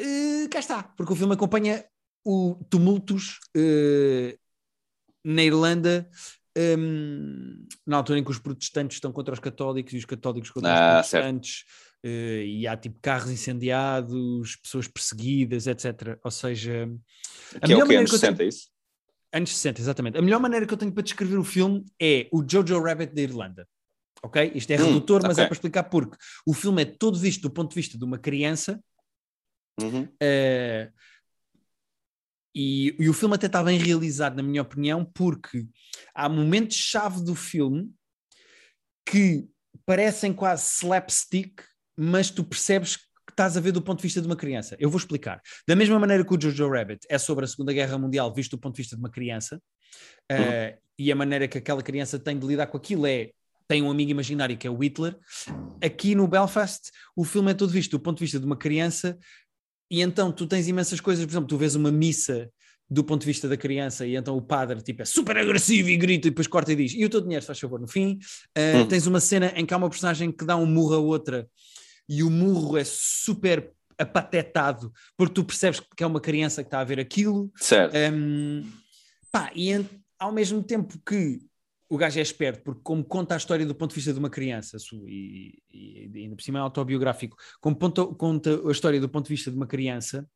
[0.00, 1.84] Uh, cá está, porque o filme acompanha
[2.24, 4.36] o tumultos uh,
[5.24, 6.10] na Irlanda
[6.58, 10.70] um, na altura em que os protestantes estão contra os católicos e os católicos contra
[10.70, 11.60] ah, os protestantes.
[11.60, 11.87] Uh,
[12.46, 16.18] e há tipo carros incendiados, pessoas perseguidas, etc.
[16.24, 16.88] Ou seja,
[17.60, 18.46] a que é o que anos 60, tenho...
[18.46, 18.68] é isso?
[19.32, 20.18] Anos 60, exatamente.
[20.18, 23.22] A melhor maneira que eu tenho para descrever o filme é o Jojo Rabbit da
[23.22, 23.68] Irlanda.
[24.22, 24.52] Ok?
[24.54, 25.44] Isto é hum, redutor, mas é okay.
[25.44, 28.18] é para explicar porque o filme é todo visto do ponto de vista de uma
[28.18, 28.82] criança.
[29.80, 30.04] Uhum.
[30.04, 30.92] Uh,
[32.54, 35.66] e, e, o filme até está bem realizado, na minha opinião, porque
[36.12, 37.92] há momentos-chave do filme
[39.06, 39.48] que
[39.86, 41.62] parecem quase slapstick,
[41.98, 44.76] mas tu percebes que estás a ver do ponto de vista de uma criança.
[44.78, 45.42] Eu vou explicar.
[45.66, 48.58] Da mesma maneira que o Jojo Rabbit é sobre a Segunda Guerra Mundial visto do
[48.58, 49.60] ponto de vista de uma criança,
[50.30, 50.38] uhum.
[50.38, 53.30] uh, e a maneira que aquela criança tem de lidar com aquilo é
[53.66, 55.14] tem um amigo imaginário que é o Hitler.
[55.82, 59.18] Aqui no Belfast, o filme é todo visto do ponto de vista de uma criança,
[59.90, 62.50] e então tu tens imensas coisas, por exemplo, tu vês uma missa
[62.90, 65.96] do ponto de vista da criança, e então o padre tipo, é super agressivo e
[65.98, 68.18] grita e depois corta e diz: E o teu dinheiro, faz favor, no fim.
[68.56, 68.86] Uh.
[68.88, 71.46] Tens uma cena em que há uma personagem que dá um murro a outra
[72.08, 76.80] e o murro é super apatetado porque tu percebes que é uma criança que está
[76.80, 77.50] a ver aquilo.
[77.56, 77.94] Certo.
[78.12, 78.64] Um,
[79.30, 79.72] pá, e
[80.18, 81.40] ao mesmo tempo que
[81.90, 84.28] o gajo é esperto, porque como conta a história do ponto de vista de uma
[84.28, 89.08] criança, e, e, e ainda por cima é autobiográfico, como conta, conta a história do
[89.08, 90.28] ponto de vista de uma criança,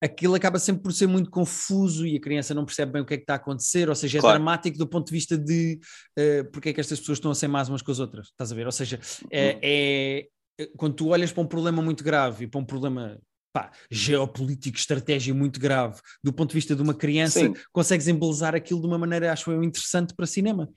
[0.00, 3.14] aquilo acaba sempre por ser muito confuso e a criança não percebe bem o que
[3.14, 4.38] é que está a acontecer, ou seja, é claro.
[4.38, 5.78] dramático do ponto de vista de
[6.18, 8.50] uh, porque é que estas pessoas estão a ser más umas com as outras, estás
[8.50, 8.66] a ver?
[8.66, 8.98] Ou seja,
[9.30, 9.60] é, uhum.
[9.62, 10.28] é,
[10.76, 13.18] quando tu olhas para um problema muito grave e para um problema
[13.52, 17.54] pá, geopolítico, estratégia muito grave, do ponto de vista de uma criança, Sim.
[17.72, 20.68] consegues embelezar aquilo de uma maneira, acho eu, interessante para cinema.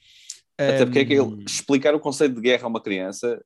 [0.58, 3.42] Até porque é que ele, explicar o conceito de guerra a uma criança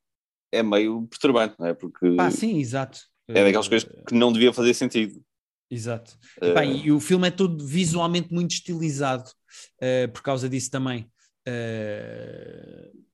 [0.52, 1.74] é meio perturbante, não é?
[1.74, 3.00] Porque pá, sim, exato.
[3.28, 5.22] É daquelas coisas que não devia fazer sentido.
[5.70, 6.18] Exato.
[6.42, 11.08] E, pá, e, o filme é todo visualmente muito estilizado uh, por causa disso também.
[11.48, 13.09] Uh,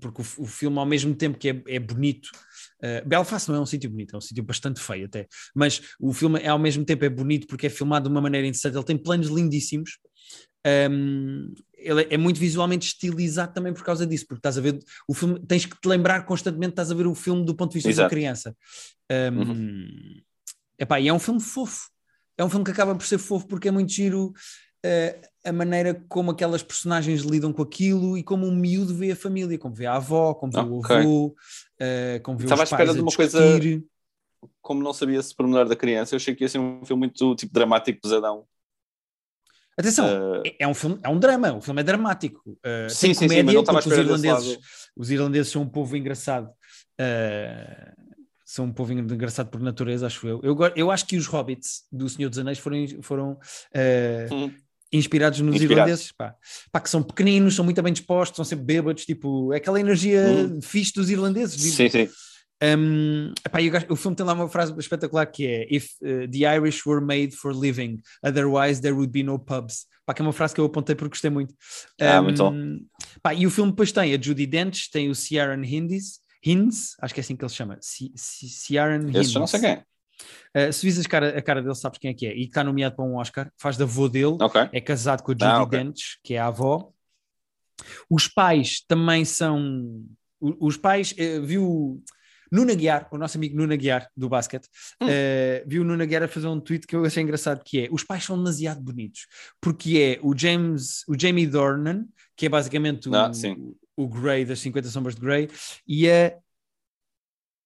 [0.00, 2.30] porque o, o, filme, ao mesmo tempo que é, é bonito,
[3.06, 6.40] Belfast não é um sítio bonito, é um sítio bastante feio até, mas o filme
[6.40, 8.98] é, ao mesmo tempo é bonito porque é filmado de uma maneira interessante, ele tem
[8.98, 9.98] planos lindíssimos.
[10.90, 15.14] Um, ele é muito visualmente estilizado também por causa disso, porque estás a ver o
[15.14, 17.90] filme, tens que te lembrar constantemente, estás a ver o filme do ponto de vista
[17.90, 18.06] Exato.
[18.06, 18.56] uma criança.
[19.10, 20.22] Um, uhum.
[20.78, 21.88] Epá, e é um filme fofo.
[22.36, 24.26] É um filme que acaba por ser fofo porque é muito giro
[24.84, 29.16] uh, a maneira como aquelas personagens lidam com aquilo e como um miúdo vê a
[29.16, 30.96] família, como vê a avó, como vê okay.
[30.96, 33.40] o avô, uh, como vê Estava os pais à espera de uma coisa.
[34.60, 37.34] Como não sabia se pormenor da criança, eu achei que ia ser um filme muito
[37.36, 38.44] tipo dramático, pesadão.
[39.78, 40.42] Atenção, uh...
[40.58, 42.42] é um filme, é um drama, o filme é dramático.
[42.48, 44.58] Uh, sim, sim, comédia, sim, mas não estava a os irlandeses,
[44.96, 46.48] os irlandeses são um povo engraçado.
[47.00, 48.06] Uh,
[48.46, 50.40] são um povo engraçado por natureza, acho eu.
[50.42, 54.54] Eu, eu acho que os hobbits do Senhor dos Anéis foram, foram uh, hum.
[54.96, 55.88] Inspirados nos Inspirado.
[55.88, 56.34] irlandeses, pá.
[56.72, 56.80] pá.
[56.80, 60.60] que são pequeninos, são muito bem dispostos, são sempre bêbados, tipo, é aquela energia hum.
[60.62, 61.60] fixe dos irlandeses.
[61.74, 62.08] Sim, sim.
[62.62, 66.56] Um, epá, o, o filme tem lá uma frase espetacular que é If uh, the
[66.56, 69.86] Irish were made for living, otherwise there would be no pubs.
[70.06, 71.54] Pá, que é uma frase que eu apontei porque gostei muito.
[72.00, 72.78] Ah, um, muito bom.
[73.22, 77.12] Pá, e o filme depois tem a Judy Dench, tem o Ciaran Hindis, Hinds, acho
[77.12, 79.16] que é assim que ele se chama, Ciaran Hinds.
[79.16, 79.84] Esse não sei quem é.
[80.54, 82.36] Uh, se vis a cara, a cara dele, sabes quem é que é.
[82.36, 84.68] E está nomeado para um Oscar, faz da avó dele, okay.
[84.72, 85.78] é casado com a Judy ah, okay.
[85.78, 86.90] Dench, que é a avó.
[88.08, 90.04] Os pais também são.
[90.40, 92.02] Os pais, uh, viu.
[92.48, 94.68] Nuno Aguiar, o nosso amigo Nuno Aguiar do basquete,
[95.02, 95.06] hum.
[95.06, 97.88] uh, viu o Nuno Aguiar a fazer um tweet que eu achei engraçado, que é,
[97.90, 99.26] os pais são demasiado bonitos,
[99.60, 102.06] porque é o James, o Jamie Dornan,
[102.36, 103.32] que é basicamente ah,
[103.96, 105.50] o, o Grey das 50 Sombras de Grey,
[105.88, 106.38] e a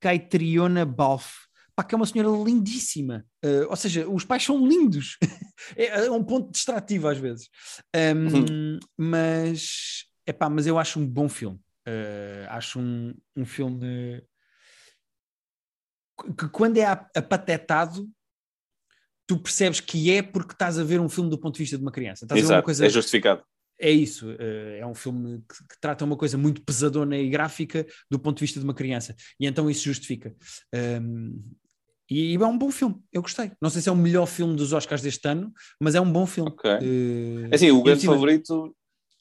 [0.01, 3.25] Caitriona Balfe, pá, que é uma senhora lindíssima.
[3.45, 5.17] Uh, ou seja, os pais são lindos.
[5.77, 7.49] é, é, um ponto distrativo às vezes.
[7.95, 8.79] Um, uhum.
[8.97, 11.59] Mas, epá, mas eu acho um bom filme.
[11.87, 14.23] Uh, acho um, um filme
[16.39, 18.07] que quando é apatetado
[19.27, 21.83] tu percebes que é porque estás a ver um filme do ponto de vista de
[21.83, 22.25] uma criança.
[22.25, 22.87] Estás Exato, a ver uma coisa...
[22.87, 23.43] é justificado
[23.81, 27.87] é isso, eh, é um filme que, que, trata uma coisa muito pesadona e gráfica
[28.11, 30.37] do ponto de vista de uma criança, e então isso justifica.
[30.75, 31.43] Um,
[32.11, 33.53] e, é um bom filme, eu gostei.
[33.61, 36.27] Não sei se é o melhor filme dos Oscars deste ano, mas é um bom
[36.27, 36.51] filme.
[36.51, 36.71] Ok.
[36.71, 38.77] Uh, assim, o grande favorito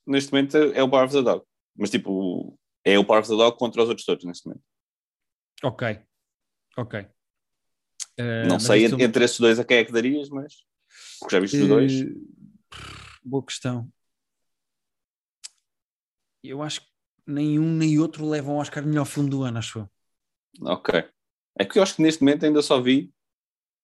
[0.06, 1.44] neste momento é o Bar of the Dog,
[1.78, 4.64] mas tipo, é o Bar of the Dog contra os outros todos neste momento.
[5.64, 6.00] Ok,
[6.78, 7.00] ok.
[8.20, 9.26] Uh, não sei entre, filme...
[9.26, 10.54] esses dois a quem é que darias, mas
[11.32, 11.94] já viste os dois?
[13.24, 13.90] Boa questão
[16.44, 16.88] eu acho que
[17.28, 19.90] nenhum nem outro levam ao Oscar melhor filme do ano, acho eu.
[20.62, 21.04] Ok.
[21.58, 23.12] É que eu acho que neste momento ainda só vi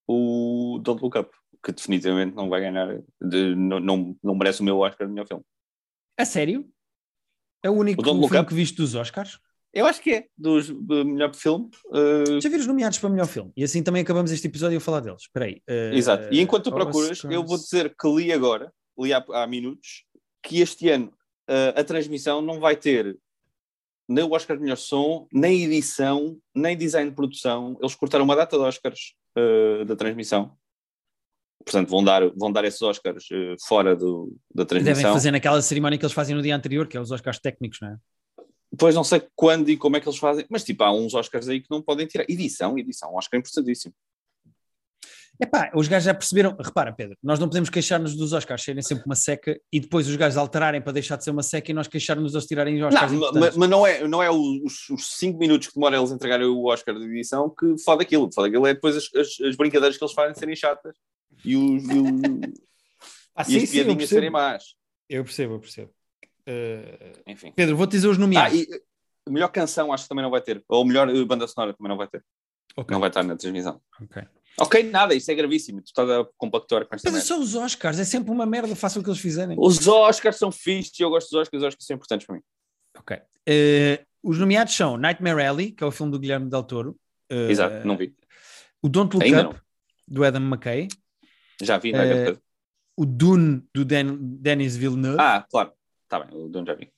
[0.06, 1.30] o Don't Look Up,
[1.62, 5.26] que definitivamente não vai ganhar, de, não, não, não merece o meu Oscar de melhor
[5.26, 5.44] filme.
[6.18, 6.68] A sério?
[7.62, 8.48] É o único o filme Up?
[8.48, 9.38] que viste dos Oscars?
[9.72, 11.68] Eu acho que é, dos, do melhor filme.
[11.86, 12.40] Uh...
[12.40, 13.52] Já viram os nomeados para melhor filme?
[13.54, 15.22] E assim também acabamos este episódio a falar deles.
[15.22, 15.60] Espera aí.
[15.68, 15.94] Uh...
[15.94, 16.32] Exato.
[16.32, 17.34] E enquanto tu procuras, Oscars...
[17.34, 20.06] eu vou dizer que li agora, li há, há minutos,
[20.42, 21.12] que este ano
[21.48, 23.18] uh, a transmissão não vai ter
[24.08, 27.76] nem o Oscar de melhor som, nem edição, nem design de produção.
[27.80, 30.56] Eles cortaram uma data de Oscars uh, da transmissão.
[31.64, 34.94] Portanto, vão dar, vão dar esses Oscars uh, fora do, da transmissão.
[34.94, 37.80] Devem fazer naquela cerimónia que eles fazem no dia anterior, que é os Oscars técnicos,
[37.80, 37.96] não é?
[38.78, 41.48] Pois não sei quando e como é que eles fazem, mas tipo, há uns Oscars
[41.48, 42.24] aí que não podem tirar.
[42.28, 43.94] Edição, edição, Oscar é importantíssimo.
[45.40, 49.04] Epá, os gajos já perceberam, repara Pedro, nós não podemos queixar-nos dos Oscars serem sempre
[49.04, 51.86] uma seca e depois os gajos alterarem para deixar de ser uma seca e nós
[51.88, 55.38] queixarmos de tirarem os Oscars Não, mas, mas, não é, não é os, os cinco
[55.38, 58.74] minutos que demora eles entregarem o Oscar de edição que foda aquilo, foda aquilo é
[58.74, 60.96] depois as, as, as brincadeiras que eles fazem serem chatas
[61.44, 62.06] e os, e, o,
[63.34, 64.74] ah, sim, e as piadinhas serem más.
[65.08, 65.90] Eu percebo, eu percebo.
[66.48, 67.52] Uh, Enfim.
[67.54, 68.52] Pedro, vou-te dizer os nomeados.
[68.52, 68.66] Ah, e,
[69.26, 71.90] a melhor canção acho que também não vai ter, ou a melhor banda sonora também
[71.90, 72.24] não vai ter.
[72.76, 72.94] Okay.
[72.94, 73.80] Não vai estar na transmissão.
[74.00, 74.22] Ok.
[74.58, 75.82] Ok, nada, isso é gravíssimo.
[75.82, 77.26] Tu estás a compactuar com esta Mas merda.
[77.28, 79.56] são os Oscars, é sempre uma merda, façam o que eles fizerem.
[79.58, 82.42] Os Oscars são fixes e eu gosto dos Oscars, os Oscars são importantes para mim.
[82.98, 83.18] Ok.
[83.46, 86.96] Eh, os nomeados são Nightmare Alley, que é o filme do Guilherme Del Toro.
[87.30, 88.14] eh, Exato, não vi.
[88.82, 89.60] O Don't Look Ainda Up,
[90.08, 90.88] do Adam McKay.
[91.60, 92.24] Já vi, não é?
[92.24, 92.40] Coisa.
[92.96, 95.18] O Dune, do Dan- Denis Villeneuve.
[95.20, 95.72] Ah, claro.
[96.04, 96.90] Está bem, o Dono já vi.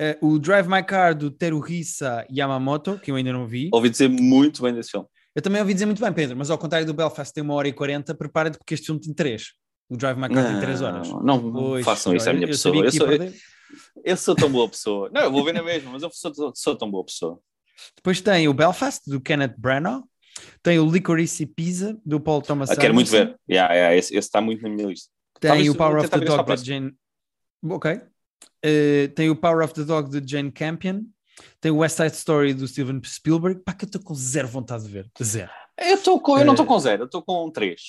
[0.00, 3.68] Eh, o Drive My Car, do Teruhisa Yamamoto, que eu ainda não vi.
[3.72, 5.06] Ouvi dizer muito bem desse filme.
[5.34, 7.68] Eu também ouvi dizer muito bem, Pedro, mas ao contrário do Belfast tem uma hora
[7.68, 9.52] e quarenta, prepara-te porque este filme tem três.
[9.88, 11.08] O Drive My Car tem três horas.
[11.08, 12.76] Não, não Pois, façam isso à eu- minha eu pessoa.
[12.84, 13.34] Eu sou, perder.
[14.04, 15.10] eu sou tão boa pessoa.
[15.12, 17.40] Não, eu vou ver na mesma, mas eu sou, sou tão boa pessoa.
[17.96, 20.02] Depois tem o Belfast, do Kenneth Branagh.
[20.62, 23.36] Tem o Licorice Pizza, do Paul Thomas Ah, quero muito ver.
[23.50, 25.08] Yeah, yeah, esse, está muito na minha lista.
[25.40, 26.56] Tem Talvez o Power of the Dog da.
[26.56, 26.92] Jane.
[27.64, 28.00] Ok.
[28.62, 31.02] Eh, tem o Power of the Dog de Jane Campion.
[31.60, 33.60] Tem o West Side Story do Steven Spielberg.
[33.64, 35.10] Pá, que eu estou com zero vontade de ver.
[35.22, 35.50] Zero.
[35.78, 37.80] Eu, tô com, eu não estou Eh, com zero, eu estou com 3.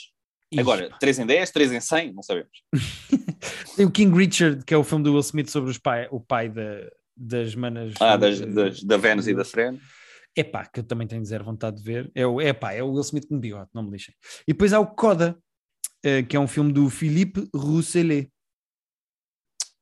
[0.54, 0.98] Ih, Agora, pá.
[0.98, 2.52] 3 em 10, 3 em 100, não sabemos.
[3.76, 6.50] Tem o King Richard, que é o filme do Will Smith sobre pai, o pai
[6.50, 7.94] da- das manas.
[8.00, 9.78] Ah, das, das, da Venus e da Fren.
[10.36, 12.12] Epá, que eu também tenho zero vontade de ver.
[12.16, 14.14] É o, epá, é o Will Smith com bigode, não me lixem.
[14.48, 15.38] E depois há o Coda,
[16.04, 18.30] eh, que é um filme do Philippe Rousselet.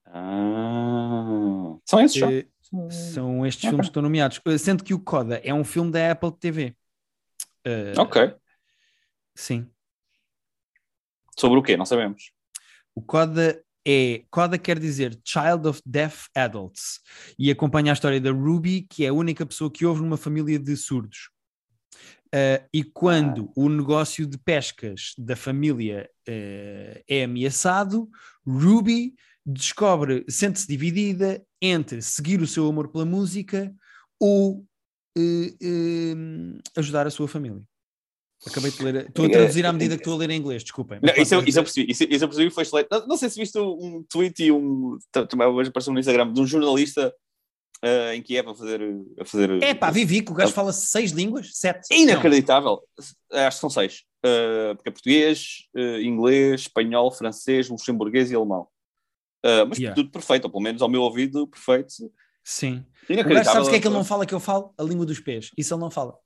[0.06, 2.28] Ah, são esses só?
[2.74, 3.70] Eh, são estes Ok.
[3.72, 4.40] filmes que estão nomeados.
[4.46, 6.76] Eh, Sendo que o Coda é um filme da Apple TV.
[7.66, 8.34] Eh, Ok.
[9.36, 9.68] Sim.
[11.38, 11.78] Sobre o quê?
[11.78, 12.32] Não sabemos.
[12.94, 14.24] O Coda é.
[14.30, 17.00] Coda quer dizer Child of Deaf Adults.
[17.38, 20.60] E acompanha a história da Ruby, que é a única pessoa que ouve numa família
[20.60, 21.30] de surdos.
[22.32, 28.08] Eh, e quando o negócio de pescas da família eh, é ameaçado,
[28.46, 29.16] Ruby
[29.46, 33.74] descobre, sente-se dividida entre seguir o seu amor pela música
[34.20, 34.66] ou
[35.18, 36.16] eh, eh,
[36.78, 37.62] ajudar a sua família.
[38.48, 39.08] Acabei de ler.
[39.08, 41.00] Estou a traduzir à medida que estou a ler em inglês, desculpem.
[41.02, 42.88] Não, isso, eu, isso eu percebi, isso, isso eu percebi foi excelente.
[42.90, 44.98] Não, não sei se viste um tweet e um.
[45.12, 47.14] Também hoje apareceu no Instagram de um jornalista
[47.82, 48.82] ah, em que é para fazer.
[49.20, 51.52] A fazer É pá, Vivi, que o gajo fala seis línguas?
[51.54, 51.94] Sete?
[51.94, 52.82] Inacreditável.
[53.32, 54.04] Acho que são seis.
[54.24, 58.68] Ah, porque é português, ah, inglês, espanhol, francês, luxemburguês e alemão.
[59.44, 59.96] Ah, mas Yeah.
[59.96, 61.94] tudo perfeito, ou pelo menos ao meu ouvido, perfeito.
[62.44, 62.86] Sim.
[63.08, 64.74] Gajo sabes o que é que ele não fala que eu falo?
[64.78, 65.52] A língua dos pés.
[65.58, 66.18] Isso ele não fala.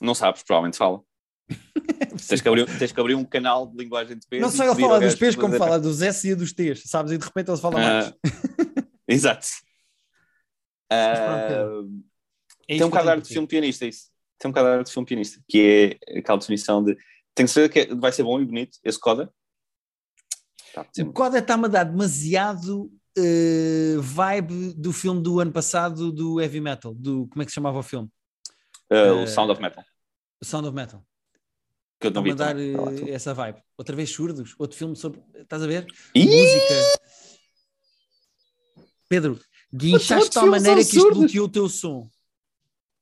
[0.00, 1.00] Não sabes, provavelmente fala.
[2.28, 4.42] Tens que, abrir, tens que abrir um canal de linguagem de peso.
[4.42, 7.12] Não só ele fala dos pés, como fala dos S e dos T's, sabes?
[7.12, 8.06] E de repente ele fala mais.
[8.08, 8.14] Ah,
[9.08, 9.46] Exato.
[10.90, 11.90] Ah, Pedro.
[12.68, 14.10] É tem um bocado de filme pianista, isso.
[14.38, 16.96] Tem um bocado de filme pianista, que é aquela definição de.
[17.34, 19.32] Tenho certeza que é- vai ser bom e bonito, esse coda.
[20.74, 20.86] Tá.
[21.00, 26.60] O Coda está-me a dar demasiado eh, vibe do filme do ano passado do Heavy
[26.60, 26.94] Metal.
[26.94, 28.08] Do, como é que se chamava o filme?
[28.90, 29.84] uh, o Eh, Sound of Metal.
[30.42, 31.04] Sound of Metal.
[32.00, 33.08] Que eu não vi dar tudo.
[33.10, 33.62] essa vibe.
[33.78, 35.22] Outra vez surdos, outro filme sobre.
[35.34, 35.86] Estás a ver?
[36.14, 36.24] Ih!
[36.26, 36.74] Música.
[39.08, 39.38] Pedro,
[39.72, 42.08] guinchaste de tal maneira que isto bloqueou o teu som.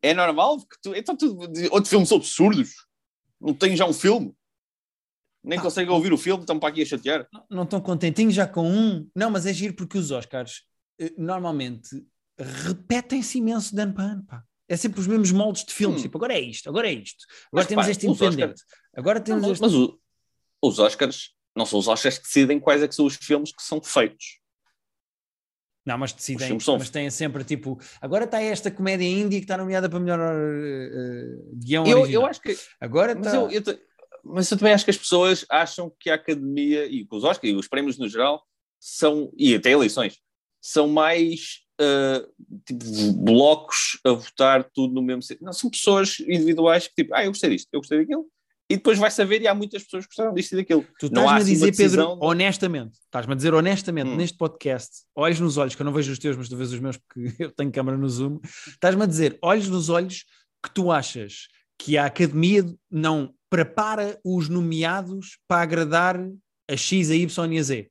[0.03, 0.59] É normal?
[0.59, 1.39] Que tu, então tu,
[1.71, 2.71] outro filme sobre surdos?
[3.41, 4.35] Não tem já um filme?
[5.43, 7.27] Nem Pá, conseguem ouvir o filme, estão para aqui a chatear.
[7.51, 9.09] Não- estão contentinhos já com um?
[9.15, 10.63] Não, mas é giro porque os Oscars
[11.01, 11.89] eh, normalmente
[12.39, 14.25] repetem-se imenso de ano para ano.
[14.25, 14.45] Pá.
[14.69, 16.01] É sempre os mesmos moldes de filmes.
[16.01, 16.03] Hum.
[16.03, 17.25] Tipo, agora é isto, agora é isto.
[17.51, 18.63] Agora Mas, temos pá, este independente.
[18.95, 19.61] Agora temos Não, este.
[19.63, 19.99] mas o-
[20.63, 23.63] os Oscars não são os Oscars que decidem quais é que são os filmes que
[23.63, 24.39] são feitos.
[25.85, 27.81] Não, mas decidem, filmes são- mas têm sempre tipo.
[28.01, 32.23] Agora está esta comédia índia que está nomeada para melhor eh, guião Eu, original.
[32.23, 33.39] eu acho que Agora Mas está.
[33.39, 33.63] eu, eu
[34.25, 37.57] mas eu também acho que as pessoas acham que a academia e os Oscars e
[37.57, 38.45] os prémios no geral
[38.79, 40.19] são, e até eleições,
[40.61, 42.27] são mais ah,
[42.67, 45.47] tipo, blocos a votar tudo no mesmo sentido.
[45.47, 48.27] Não, são pessoas individuais que tipo, ah, eu gostei disto, eu gostei daquilo,
[48.69, 50.87] e depois vai saber e há muitas pessoas que gostaram disto e daquilo.
[50.99, 54.17] Tu estás-me a assim dizer, Pedro, decisão honestamente, estás-me a dizer honestamente Hum.
[54.17, 56.79] neste podcast, olhos nos olhos, que eu não vejo os teus, mas tu vês os
[56.79, 60.27] meus porque eu tenho câmara no Zoom, estás-me a dizer, olhos nos olhos,
[60.63, 61.49] que tu achas
[61.79, 66.17] que a academia não prepara os nomeados para agradar
[66.71, 67.91] a X, a Y e a Z.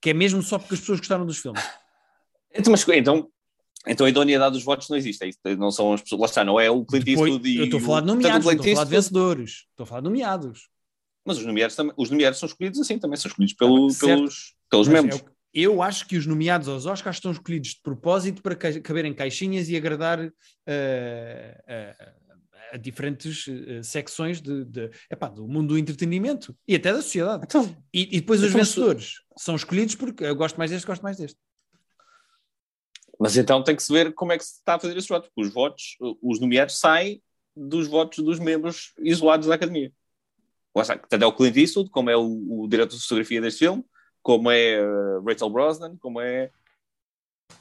[0.00, 1.60] Que é mesmo só porque as pessoas gostaram dos filmes.
[2.52, 3.28] Então, mas, então,
[3.86, 6.58] então a idoneidade dos votos não existe, é não são as pessoas, lá está, não
[6.58, 8.84] é o Clint Depois- Eastwood e eu estou a falar de nomeados, estou a falar
[8.84, 9.50] de vencedores.
[9.70, 10.68] Estou a falar de nomeados.
[11.24, 14.54] Mas os nomeados, também, os nomeados são escolhidos assim, também são escolhidos pelo- Ah, pelos,
[14.68, 15.20] pelos Mas membros.
[15.20, 15.24] é
[15.54, 19.68] eu acho que os nomeados aos Oscars estão escolhidos de propósito para ca- caberem caixinhas
[19.68, 20.18] e agradar
[20.66, 22.12] eh,
[22.72, 27.44] a diferentes eh, secções de, de- epá, do mundo do entretenimento e até da sociedade.
[27.44, 30.86] Então, E, e depois os Então, se- vencedores são escolhidos porque eu gosto mais deste,
[30.86, 31.38] gosto mais deste.
[33.18, 35.30] mas então tem que se ver como é que se está a fazer esse voto,
[35.34, 37.22] porque os votos, os nomeados saem
[37.54, 39.92] dos votos dos membros isolados da academia.
[41.08, 43.84] Tanto é o Clint Eastwood, como é o, o diretor de fotografia deste filme,
[44.22, 46.50] como é uh, Rachel Brosnan, como é.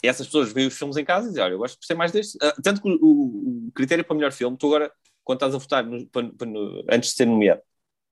[0.01, 1.95] E essas pessoas veem os filmes em casa e dizem: Olha, eu gosto de ser
[1.95, 2.37] mais deste.
[2.37, 4.91] Uh, tanto que o, o, critério para melhor filme, tu agora,
[5.23, 7.61] quando estás a votar no, para, para, no, antes de ser nomeado,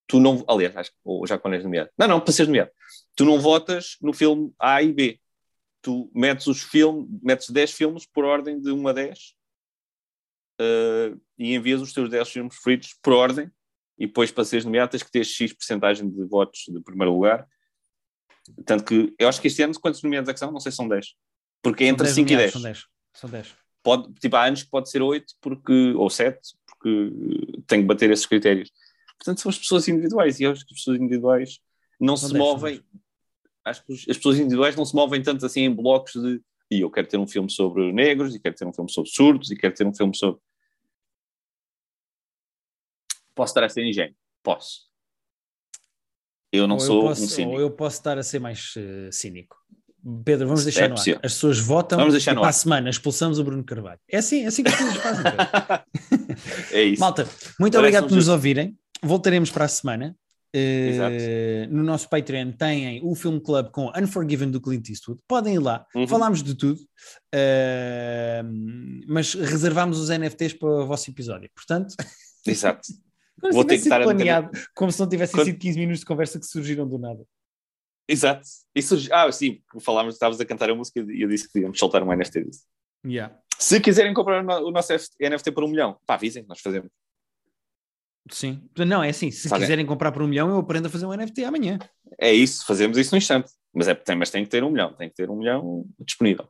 [0.07, 0.43] tu não.
[0.47, 1.89] Aliás, acho, ou já quando és nomeado.
[1.97, 2.71] Não, não, para seres nomeado.
[3.15, 5.19] Tu não votas no filme A e B.
[5.81, 9.19] Tu metes os filmes, metes 10 filmes por ordem de 1 a 10
[10.59, 13.49] uh, e envias os teus 10 filmes preferidos por ordem
[13.97, 17.47] e depois para seres nomeado tens que ter X porcentagem de votos de primeiro lugar.
[18.65, 20.51] Tanto que eu acho que este ano, quantos nomeados é que são?
[20.51, 21.15] Não sei se são 10.
[21.61, 22.51] Porque é entre 5 e 10.
[22.51, 22.85] São 10.
[23.13, 23.55] São 10.
[23.83, 27.11] Pode, tipo, há anos que pode ser 8 porque, ou 7, porque
[27.65, 28.71] tem que bater esses critérios.
[29.17, 31.59] Portanto, são as pessoas individuais e acho que as pessoas individuais
[31.99, 32.83] não são se 10, movem.
[33.65, 36.91] Acho que as pessoas individuais não se movem tanto assim em blocos de e eu
[36.91, 39.73] quero ter um filme sobre negros, e quero ter um filme sobre surdos, e quero
[39.73, 40.41] ter um filme sobre
[43.33, 44.15] Posso estar a ser ingênuo?
[44.41, 44.89] Posso.
[46.51, 47.53] Eu não ou sou eu posso, um cínico.
[47.53, 49.55] Ou eu posso estar a ser mais uh, cínico.
[50.23, 50.99] Pedro, vamos deixar é no ar.
[51.23, 53.99] As pessoas votam vamos deixar e para a semana expulsamos o Bruno Carvalho.
[54.09, 55.23] É assim, é assim que as coisas fazem.
[56.71, 56.99] é isso.
[56.99, 57.23] Malta,
[57.59, 58.77] muito Parece obrigado por nos ouvirem.
[59.01, 60.15] Voltaremos para a semana.
[60.55, 65.19] Uh, no nosso Patreon têm o Film Club com Unforgiven do Clint Eastwood.
[65.27, 66.07] Podem ir lá, uhum.
[66.07, 66.79] falámos de tudo,
[67.35, 68.43] uh,
[69.07, 71.49] mas reservámos os NFTs para o vosso episódio.
[71.53, 71.93] Portanto,
[72.45, 72.87] Exato.
[73.39, 75.45] Como Vou ter que estar planeado, a como se não tivessem Quando...
[75.45, 77.23] sido 15 minutos de conversa que surgiram do nada.
[78.07, 78.47] Exato.
[78.73, 82.01] Isso, ah, sim, falámos, estávamos a cantar a música e eu disse que íamos soltar
[82.03, 82.63] um NFT disso.
[83.05, 83.37] Yeah.
[83.59, 86.89] Se quiserem comprar o nosso NFT por um milhão, pá, avisem, nós fazemos.
[88.31, 88.61] Sim.
[88.77, 91.43] Não, é assim, se quiserem comprar por um milhão, eu aprendo a fazer um NFT
[91.43, 91.79] amanhã.
[92.19, 93.51] É isso, fazemos isso no instante.
[93.73, 96.47] Mas, é, tem, mas tem que ter um milhão, tem que ter um milhão disponível.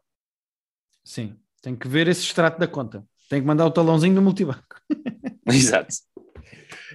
[1.04, 3.06] Sim, tem que ver esse extrato da conta.
[3.30, 4.82] Tem que mandar o talãozinho do multibanco.
[5.48, 5.94] Exato.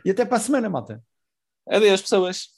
[0.04, 1.02] E até para a semana, malta.
[1.68, 2.48] Adeus, pessoas.